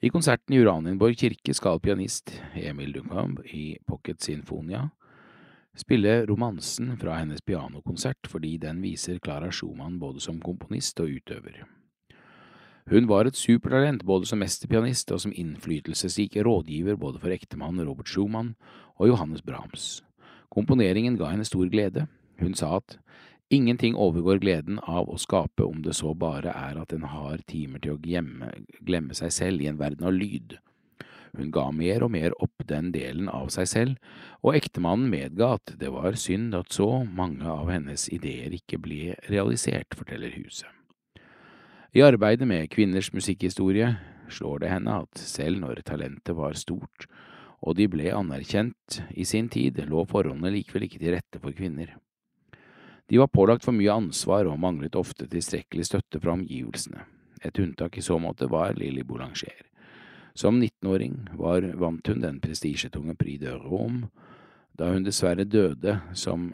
[0.01, 4.87] I konserten i Uranienborg kirke skal pianist Emil Duncombe i Pocket Sinfonia
[5.79, 11.63] spille romansen fra hennes pianokonsert fordi den viser Clara Schumann både som komponist og utøver.
[12.89, 18.09] Hun var et supertalent både som mesterpianist og som innflytelsesrik rådgiver både for ektemannen Robert
[18.09, 18.55] Schumann
[18.97, 20.01] og Johannes Brahms.
[20.49, 22.07] Komponeringen ga henne stor glede.
[22.41, 22.97] Hun sa at
[23.49, 27.81] ingenting overgår gleden av å skape om det så bare er at en har timer
[27.83, 28.51] til å glemme,
[28.85, 30.57] glemme seg selv i en verden av lyd.
[31.37, 35.75] Hun ga mer og mer opp den delen av seg selv, og ektemannen medga at
[35.81, 40.69] det var synd at så mange av hennes ideer ikke ble realisert, forteller huset.
[41.93, 43.95] I arbeidet med kvinners musikkhistorie
[44.29, 47.09] slår det henne at selv når talentet var stort
[47.59, 51.97] og de ble anerkjent i sin tid, lå forholdene likevel ikke til rette for kvinner.
[53.09, 57.07] De var pålagt for mye ansvar og manglet ofte tilstrekkelig støtte fra omgivelsene.
[57.41, 59.65] Et unntak i så måte var Lilly Boulanger.
[60.37, 64.11] Som 19-åring vant hun den prestisjetunge Prix de Rome.
[64.77, 66.51] Da hun dessverre døde som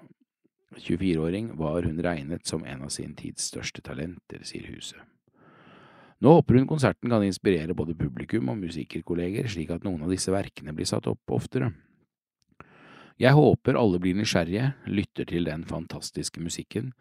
[0.79, 4.99] 24-åring, var hun regnet som en av sin tids største talenter, sier huset.
[6.23, 10.31] Nå håper hun konserten kan inspirere både publikum og musikerkolleger, slik at noen av disse
[10.31, 11.73] verkene blir satt opp oftere.
[13.20, 16.91] Jeg håper alle blir nysgjerrige, lytter til den fantastiske musikken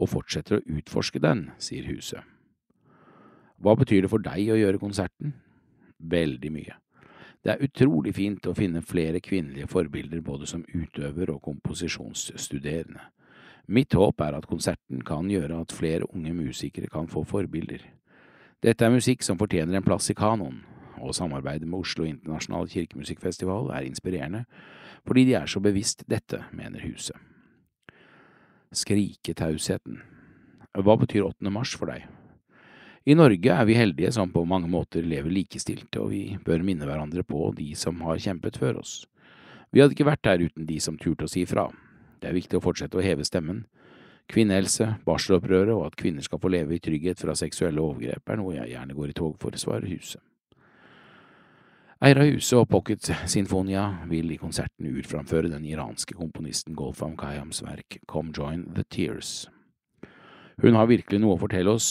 [0.00, 2.24] og fortsetter å utforske den, sier huset.
[3.60, 5.36] Hva betyr det for deg å gjøre konserten?
[6.00, 6.76] veldig mye.
[7.44, 13.00] Det er utrolig fint å finne flere kvinnelige forbilder både som utøver og komposisjonsstuderende.
[13.70, 17.84] Mitt håp er at konserten kan gjøre at flere unge musikere kan få forbilder.
[18.60, 20.60] Dette er musikk som fortjener en plass i kanoen,
[21.00, 24.44] og samarbeidet med Oslo Internasjonale Kirkemusikkfestival er inspirerende
[25.08, 27.16] fordi de er så bevisst dette, mener huset.
[28.70, 30.00] Skriketausheten.
[30.78, 31.50] Hva betyr 8.
[31.50, 32.06] mars for deg?
[33.08, 36.86] I Norge er vi heldige som på mange måter lever likestilte, og vi bør minne
[36.86, 38.94] hverandre på de som har kjempet før oss.
[39.72, 41.66] Vi hadde ikke vært her uten de som turte å si fra.
[42.20, 43.64] Det er viktig å fortsette å heve stemmen.
[44.30, 48.58] Kvinnehelse, barselopprøret og at kvinner skal få leve i trygghet fra seksuelle overgrep er noe
[48.60, 50.22] jeg gjerne går i tog for, svarer Huset.
[52.00, 57.60] Eier av Huset og Pocket Sinfonia vil i konserten urframføre den iranske komponisten Golfam Kayams
[57.60, 59.50] verk Come Join The Tears.
[60.64, 61.90] Hun har virkelig noe å fortelle oss,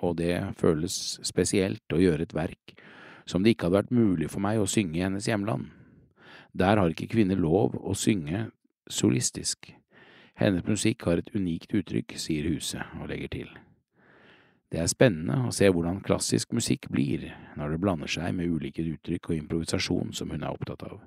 [0.00, 0.96] og det føles
[1.28, 2.72] spesielt å gjøre et verk
[3.28, 5.68] som det ikke hadde vært mulig for meg å synge i hennes hjemland.
[6.56, 8.46] Der har ikke kvinner lov å synge
[8.88, 9.74] solistisk.
[10.40, 13.58] Hennes musikk har et unikt uttrykk, sier Huset, og legger til.
[14.70, 17.26] Det er spennende å se hvordan klassisk musikk blir
[17.58, 21.00] når det blander seg med ulike uttrykk og improvisasjon som hun er opptatt av.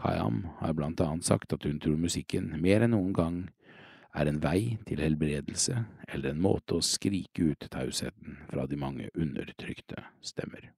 [0.00, 3.40] Kayam har blant annet sagt at hun tror musikken mer enn noen gang
[4.16, 5.76] er en vei til helbredelse
[6.08, 10.70] eller en måte å skrike ut tausheten fra de mange undertrykte stemmer.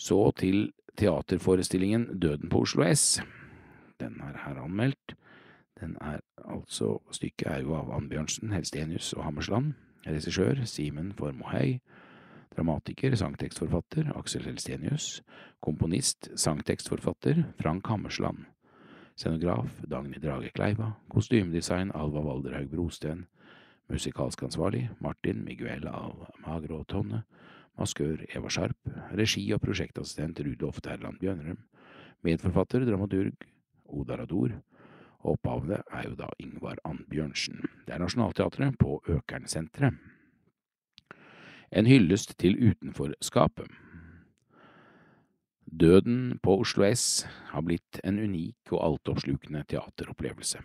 [0.00, 3.20] Så til teaterforestillingen Døden på Oslo S.
[4.00, 5.14] Den er her anmeldt.
[5.84, 9.74] Den er altså Stykket er jo av Annbjørnsen, Helstenius og Hammersland.
[10.06, 11.80] Regissør Simen Formohei.
[12.54, 15.20] Dramatiker, sangtekstforfatter Aksel Helstenius.
[15.60, 18.46] Komponist, sangtekstforfatter Frank Hammersland.
[19.12, 20.94] Scenograf Dagny Drage Kleiva.
[21.12, 23.26] Kostymedesign Alva Valderhaug Brosten.
[23.92, 25.84] Musikalsk ansvarlig Martin Miguel
[26.46, 27.26] Magro Tonne.
[27.76, 28.78] Maskør Eva Sharp.
[29.12, 31.58] Regi- og prosjektassistent Rudolf Terland Bjørnrum.
[32.24, 33.50] Medforfatter, dramaturg
[33.84, 34.62] Oda Rador.
[35.24, 37.62] Opphavet er jo da Ingvar Annbjørnsen.
[37.86, 39.96] Det er Nationaltheatret på Økernsenteret.
[41.72, 43.70] En hyllest til utenforskapet.
[45.80, 50.60] Døden på Oslo S har blitt en unik og altoppslukende teateropplevelse.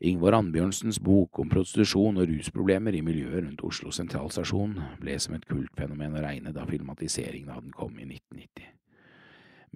[0.00, 5.46] Ingvar Annbjørnsens bok om prostitusjon og rusproblemer i miljøet rundt Oslo sentralstasjon ble som et
[5.48, 8.72] kultfenomen å regne da filmatiseringen av den kom i 1990.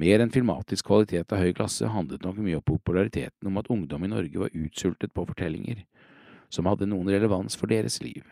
[0.00, 4.06] Mer enn filmatisk kvalitet av høy klasse handlet nok mye om populariteten om at ungdom
[4.06, 5.82] i Norge var utsultet på fortellinger
[6.48, 8.24] som hadde noen relevans for deres liv.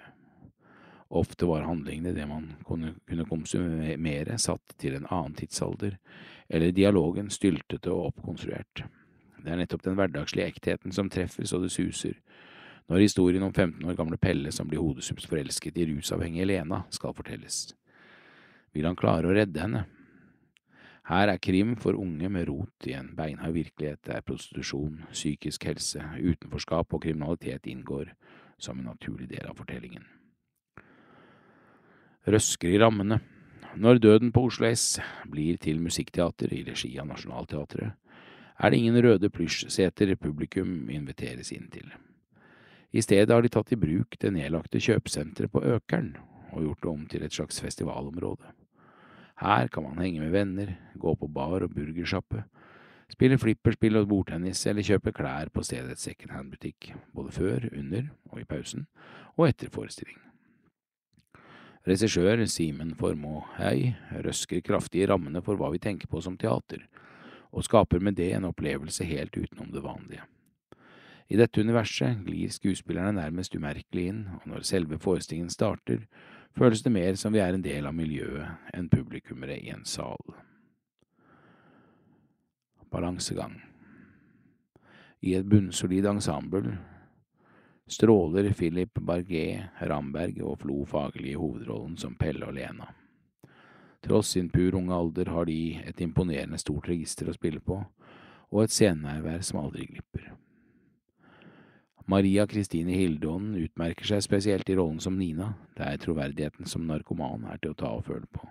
[1.09, 2.95] Ofte var handlingene det man kunne,
[3.29, 5.99] konsumere satt til en annen tidsalder,
[6.49, 8.85] eller dialogen styltete og oppkonstruert.
[9.39, 12.17] Det er nettopp den hverdagslige ektheten som treffer så det suser,
[12.89, 17.17] når historien om 15 år gamle Pelle som blir hodesupps forelsket i rusavhengige Lena, skal
[17.17, 17.75] fortelles.
[18.73, 19.85] Vil han klare å redde henne?
[21.09, 26.05] Her er krim for unge med rot i en beinhard virkelighet der prostitusjon, psykisk helse,
[26.21, 28.13] utenforskap og kriminalitet inngår
[28.61, 30.05] som en naturlig del av fortellingen
[32.33, 33.21] røsker i rammene.
[33.79, 34.99] Når Døden på Oslo S
[35.31, 37.95] blir til musikkteater i regi av Nationaltheatret,
[38.59, 41.93] er det ingen røde plysjseter publikum inviteres inn til.
[42.91, 46.17] I stedet har de tatt i bruk det nedlagte kjøpesenteret på Økern
[46.51, 48.51] og gjort det om til et slags festivalområde.
[49.39, 52.43] Her kan man henge med venner, gå på bar og burgersjappe,
[53.13, 58.49] spille flipperspill og bordtennis eller kjøpe klær på stedets secondhand-butikk, både før, under og i
[58.49, 58.89] pausen,
[59.37, 60.19] og etter forestilling.
[61.89, 63.95] Regissør Simen Formoe-Hei
[64.27, 66.83] røsker kraftig i rammene for hva vi tenker på som teater,
[67.55, 70.27] og skaper med det en opplevelse helt utenom det vanlige.
[71.29, 76.03] I dette universet glir skuespillerne nærmest umerkelig inn, og når selve forestillingen starter,
[76.59, 80.23] føles det mer som vi er en del av miljøet enn publikummere i en sal.
[82.91, 83.59] Balansegang
[85.21, 86.79] I et bunnsolid ensemble
[87.89, 92.89] stråler Philip Barget Ramberg og Flo Fagerli hovedrollen som Pelle og Lena.
[94.05, 97.81] Tross sin pur unge alder har de et imponerende stort register å spille på,
[98.49, 100.31] og et scenenærvær som aldri glipper.
[102.09, 107.45] Maria Kristine Hildåen utmerker seg spesielt i rollen som Nina, det er troverdigheten som narkoman
[107.53, 108.47] er til å ta og føle på.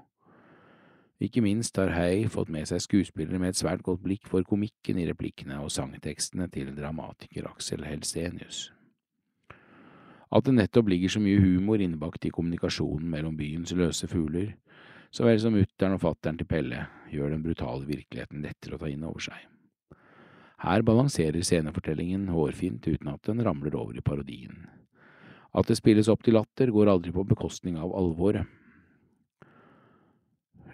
[1.26, 5.02] Ikke minst har Hei fått med seg skuespillere med et svært godt blikk for komikken
[5.02, 8.68] i replikkene og sangtekstene til dramatiker Aksel Helsenius.
[10.30, 14.54] At det nettopp ligger så mye humor innbakt i kommunikasjonen mellom byens løse fugler,
[15.10, 18.94] så vel som mutter'n og fatter'n til Pelle, gjør den brutale virkeligheten lettere å ta
[18.94, 19.48] inn over seg.
[20.58, 24.66] Her balanserer scenefortellingen hårfint uten at den ramler over i parodien.
[25.54, 28.46] At det spilles opp til latter, går aldri på bekostning av alvoret.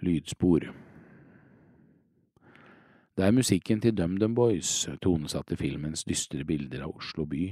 [0.04, 0.66] Lydspor
[3.14, 7.44] Det er musikken til DumDum Boys tonesatte filmens dystre bilder av Oslo by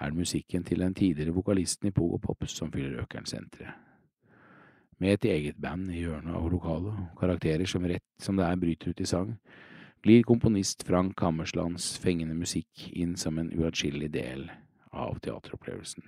[0.00, 3.72] er det musikken til den tidligere vokalisten i Pogo Pop som fyller Økernsenteret.
[4.98, 8.90] Med et eget band i hjørnet av lokalet, karakterer som rett som det er bryter
[8.90, 9.32] ut i sang,
[10.04, 14.50] glir komponist Frank Hammerslands fengende musikk inn som en uatskillelig del
[14.92, 16.04] av teateropplevelsen.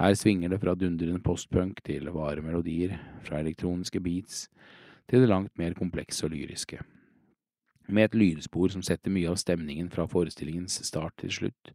[0.00, 2.96] Her svinger det fra dundrende postpunk til vare melodier,
[3.26, 4.46] fra elektroniske beats
[5.04, 6.80] til det langt mer komplekse og lyriske.
[7.92, 11.74] Med et lydspor som setter mye av stemningen fra forestillingens start til slutt,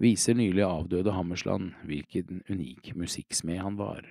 [0.00, 4.06] viser nylig avdøde Hammersland hvilken unik musikksmed han var.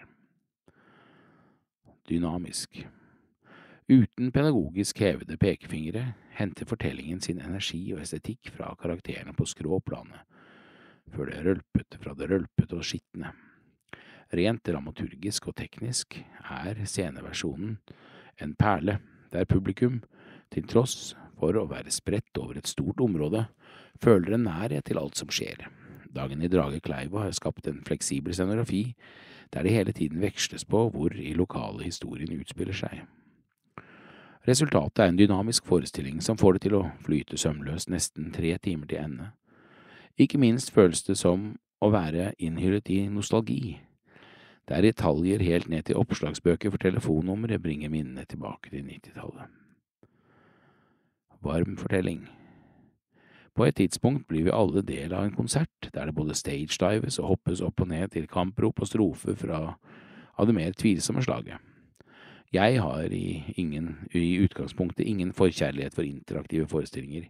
[2.05, 2.85] Dynamisk.
[3.91, 10.21] Uten pedagogisk hevede pekefingre henter fortellingen sin energi og estetikk fra karakterene på skråplanet,
[11.11, 13.33] før det rølpete fra det rølpete og skitne.
[14.31, 16.21] Rent dramaturgisk og teknisk
[16.55, 17.75] er sceneversjonen
[18.39, 19.01] en perle,
[19.35, 19.99] der publikum,
[20.55, 23.43] til tross for å være spredt over et stort område,
[23.99, 25.67] føler en nærhet til alt som skjer.
[26.15, 28.93] Dagen i Drage Kleiva har skapt en fleksibel scenografi,
[29.51, 33.03] der det hele tiden veksles på hvor i lokale historien utspiller seg.
[34.47, 38.89] Resultatet er en dynamisk forestilling som får det til å flyte sømløst nesten tre timer
[38.89, 39.29] til ende.
[40.17, 43.77] Ikke minst føles det som å være innhyllet i nostalgi,
[44.69, 49.49] der detaljer helt ned til oppslagsbøker for telefonnumre bringer minnene tilbake til nittitallet.
[51.41, 52.27] Varm fortelling.
[53.53, 57.33] På et tidspunkt blir vi alle del av en konsert der det både stagedives og
[57.35, 59.65] hoppes opp og ned til kamprop og strofer fra
[60.37, 61.59] av det mer tvilsomme slaget.
[62.51, 67.29] Jeg har i, ingen, i utgangspunktet ingen forkjærlighet for interaktive forestillinger,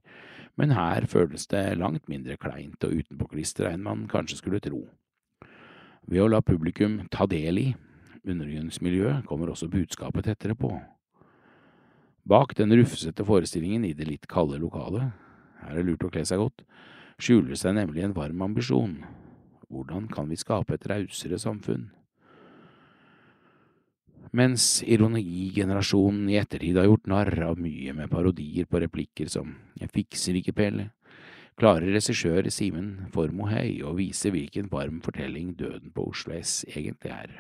[0.58, 4.88] men her føles det langt mindre kleint og utenpåklistra enn man kanskje skulle tro.
[6.10, 7.68] Ved å la publikum ta del i
[8.26, 10.74] undergrunnsmiljøet kommer også budskapet tettere på.
[12.26, 15.14] Bak den rufsete forestillingen i det litt kalde lokalet
[15.62, 16.64] her er det lurt å kle seg godt,
[17.22, 19.04] skjuler seg nemlig en varm ambisjon.
[19.70, 21.92] Hvordan kan vi skape et rausere samfunn?
[24.32, 29.92] Mens ironigenerasjonen i ettertid har gjort narr av mye med parodier på replikker som Jeg
[29.92, 30.86] fikser ikke, Pelle,
[31.60, 37.34] klarer regissør Simen Formohei å vise hvilken varm fortelling Døden på Oslo S egentlig er.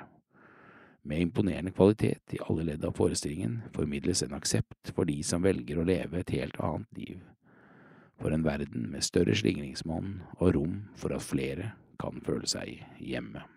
[1.07, 5.79] Med imponerende kvalitet i alle ledd av forestillingen formidles en aksept for de som velger
[5.79, 7.23] å leve et helt annet liv,
[8.19, 11.71] for en verden med større slingringsmonn og rom for at flere
[12.03, 13.47] kan føle seg hjemme.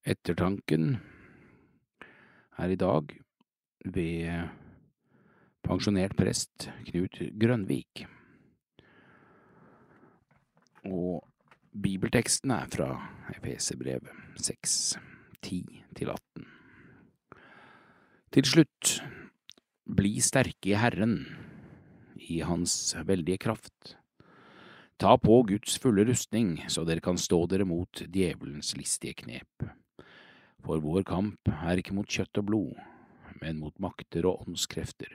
[0.00, 0.94] Ettertanken
[2.56, 3.10] er i dag
[3.84, 4.48] ved
[5.60, 8.06] pensjonert prest Knut Grønvik.
[10.88, 11.20] Og
[11.76, 12.88] bibelteksten er fra
[13.34, 14.96] Efeserbrevet 6,
[15.44, 16.48] 10-18.
[18.32, 18.94] Til slutt,
[19.84, 21.18] bli sterke i Herren,
[22.16, 23.98] i Hans veldige kraft.
[24.96, 29.68] Ta på Guds fulle rustning, så dere kan stå dere mot djevelens listige knep.
[30.64, 32.80] For vår kamp er ikke mot kjøtt og blod,
[33.40, 35.12] men mot makter og åndskrefter,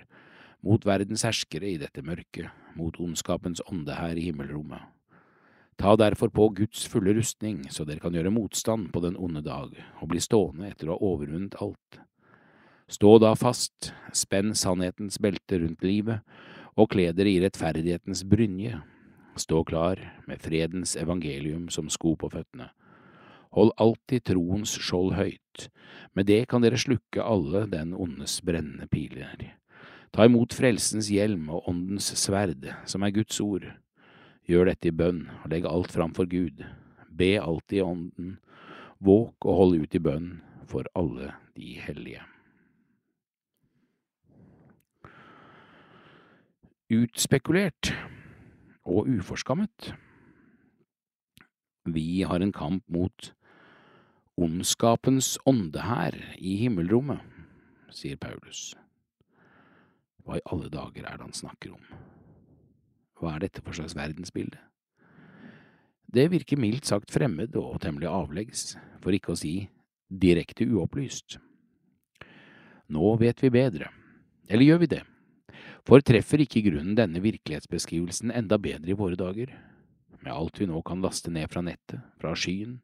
[0.65, 4.81] mot verdens herskere i dette mørket, mot ondskapens ånde her i himmelrommet.
[5.77, 9.76] Ta derfor på Guds fulle rustning, så dere kan gjøre motstand på den onde dag,
[9.99, 11.99] og bli stående etter å ha overvunnet alt.
[12.89, 16.23] Stå da fast, spenn sannhetens belte rundt livet,
[16.80, 18.80] og kle dere i rettferdighetens brynje.
[19.35, 19.99] Stå klar
[20.30, 22.72] med fredens evangelium som sko på føttene
[23.56, 25.69] Hold alltid troens skjold høyt,
[26.11, 29.53] med det kan dere slukke alle den ondes brennende piler.
[30.11, 33.68] Ta imot frelsens hjelm og åndens sverd, som er Guds ord.
[34.48, 36.65] Gjør dette i bønn, og legg alt fram for Gud.
[37.07, 38.36] Be alltid i ånden.
[38.99, 40.30] Våk og hold ut i bønn
[40.68, 42.23] for alle de hellige.
[46.91, 47.94] Utspekulert
[48.84, 49.95] og uforskammet.
[51.86, 53.32] Vi har en kamp mot
[54.36, 57.22] ondskapens åndehær i himmelrommet,
[57.95, 58.74] sier Paulus.
[60.26, 61.84] Hva i alle dager er det han snakker om?
[63.16, 64.60] Hva er dette for slags verdensbilde?
[66.12, 69.70] Det virker mildt sagt fremmed og temmelig avleggs, for ikke å si
[70.12, 71.38] direkte uopplyst.
[72.91, 73.90] Nå vet vi bedre,
[74.49, 75.03] eller gjør vi det?
[75.86, 79.53] For treffer ikke grunnen denne virkelighetsbeskrivelsen enda bedre i våre dager,
[80.20, 82.80] med alt vi nå kan laste ned fra nettet, fra skyen,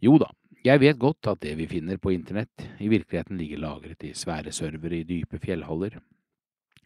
[0.00, 0.30] jo da,
[0.64, 4.52] jeg vet godt at det vi finner på internett, i virkeligheten ligger lagret i svære
[4.52, 6.00] servere i dype fjellhaller.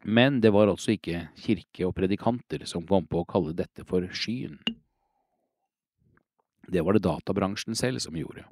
[0.04, 4.04] Men det var altså ikke kirke og predikanter som kom på å kalle dette for
[4.12, 4.58] skyen.
[6.68, 8.44] Det var det databransjen selv som gjorde.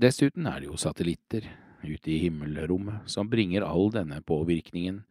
[0.00, 1.46] Dessuten er det jo satellitter
[1.86, 5.04] ute i himmelrommet som bringer all denne påvirkningen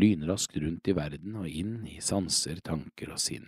[0.00, 3.46] lynraskt rundt i verden og inn i sanser, tanker og sinn.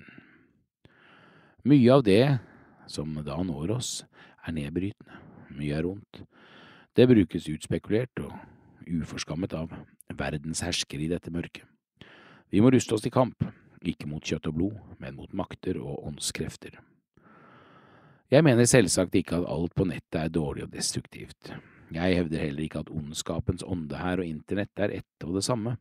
[1.66, 2.38] Mye av det
[2.86, 3.90] som da når oss,
[4.46, 5.20] er nedbrytende,
[5.56, 6.22] mye er ondt.
[6.96, 8.32] Det brukes utspekulert og
[8.86, 9.72] uforskammet av
[10.16, 11.66] verdens herskere i dette mørket.
[12.50, 13.42] Vi må ruste oss til kamp,
[13.82, 16.78] ikke mot kjøtt og blod, men mot makter og åndskrefter.
[18.30, 21.52] Jeg mener selvsagt ikke at alt på nettet er dårlig og destruktivt.
[21.94, 25.76] Jeg hevder heller ikke at ondskapens ånde her og internett er ett og det samme.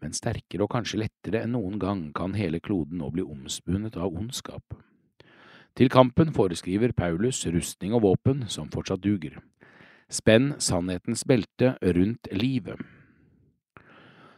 [0.00, 4.08] Men sterkere og kanskje lettere enn noen gang kan hele kloden nå bli omspunnet av
[4.16, 4.64] ondskap.
[5.78, 9.38] Til kampen foreskriver Paulus rustning og våpen som fortsatt duger.
[10.10, 12.80] Spenn sannhetens belte rundt livet.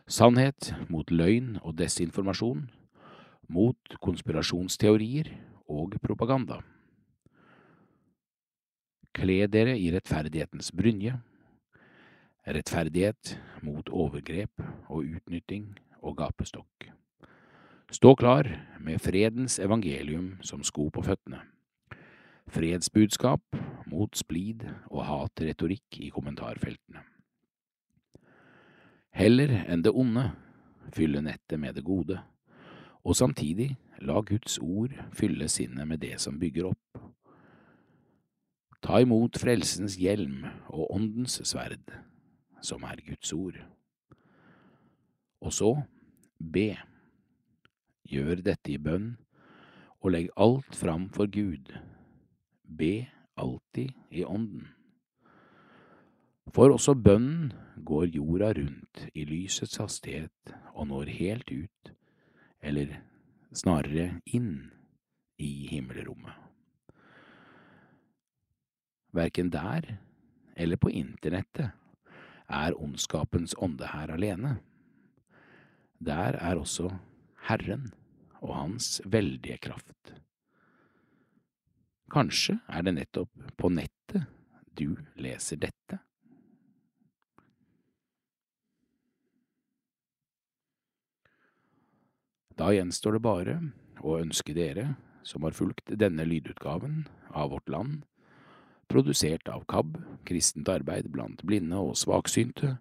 [0.07, 2.67] Sannhet mot løgn og desinformasjon,
[3.49, 5.33] mot konspirasjonsteorier
[5.73, 6.61] og propaganda.
[9.17, 11.17] Kle dere i rettferdighetens brynje.
[12.49, 15.71] Rettferdighet mot overgrep og utnytting
[16.03, 16.93] og gapestokk.
[17.91, 18.49] Stå klar
[18.81, 21.41] med fredens evangelium som sko på føttene.
[22.53, 23.57] Fredsbudskap
[23.87, 27.03] mot splid og hatretorikk i kommentarfeltene.
[29.13, 30.31] Heller enn det onde,
[30.93, 32.21] fylle nettet med det gode,
[33.05, 37.03] og samtidig la Guds ord fylle sinnet med det som bygger opp.
[38.83, 41.93] Ta imot frelsens hjelm og åndens sverd,
[42.63, 43.61] som er Guds ord.
[45.43, 45.75] Og så
[46.39, 46.75] be.
[48.13, 49.15] Gjør dette i bønn,
[50.05, 51.71] og legg alt fram for Gud.
[52.69, 53.07] Be
[53.41, 54.67] alltid i ånden.
[56.53, 57.53] For også bønnen
[57.87, 61.93] går jorda rundt i lysets hastighet og når helt ut,
[62.61, 62.99] eller
[63.57, 64.71] snarere inn,
[65.43, 66.37] i himmelrommet.
[69.17, 69.89] Verken der
[70.55, 71.73] eller på internettet
[72.53, 74.59] er ondskapens ånde her alene.
[75.99, 76.93] Der er også
[77.49, 77.91] Herren
[78.43, 80.15] og Hans veldige kraft.
[82.13, 84.27] Kanskje er det nettopp på nettet
[84.77, 86.01] du leser dette?
[92.59, 93.55] Da gjenstår det bare
[94.05, 94.93] å ønske dere
[95.25, 98.03] som har fulgt denne lydutgaven av Vårt Land,
[98.93, 99.97] produsert av KAB,
[100.29, 102.77] Kristent arbeid blant blinde og svaksynte,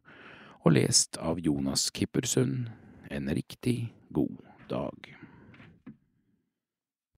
[0.61, 2.67] og lest av Jonas Kippersund,
[3.09, 3.93] en riktig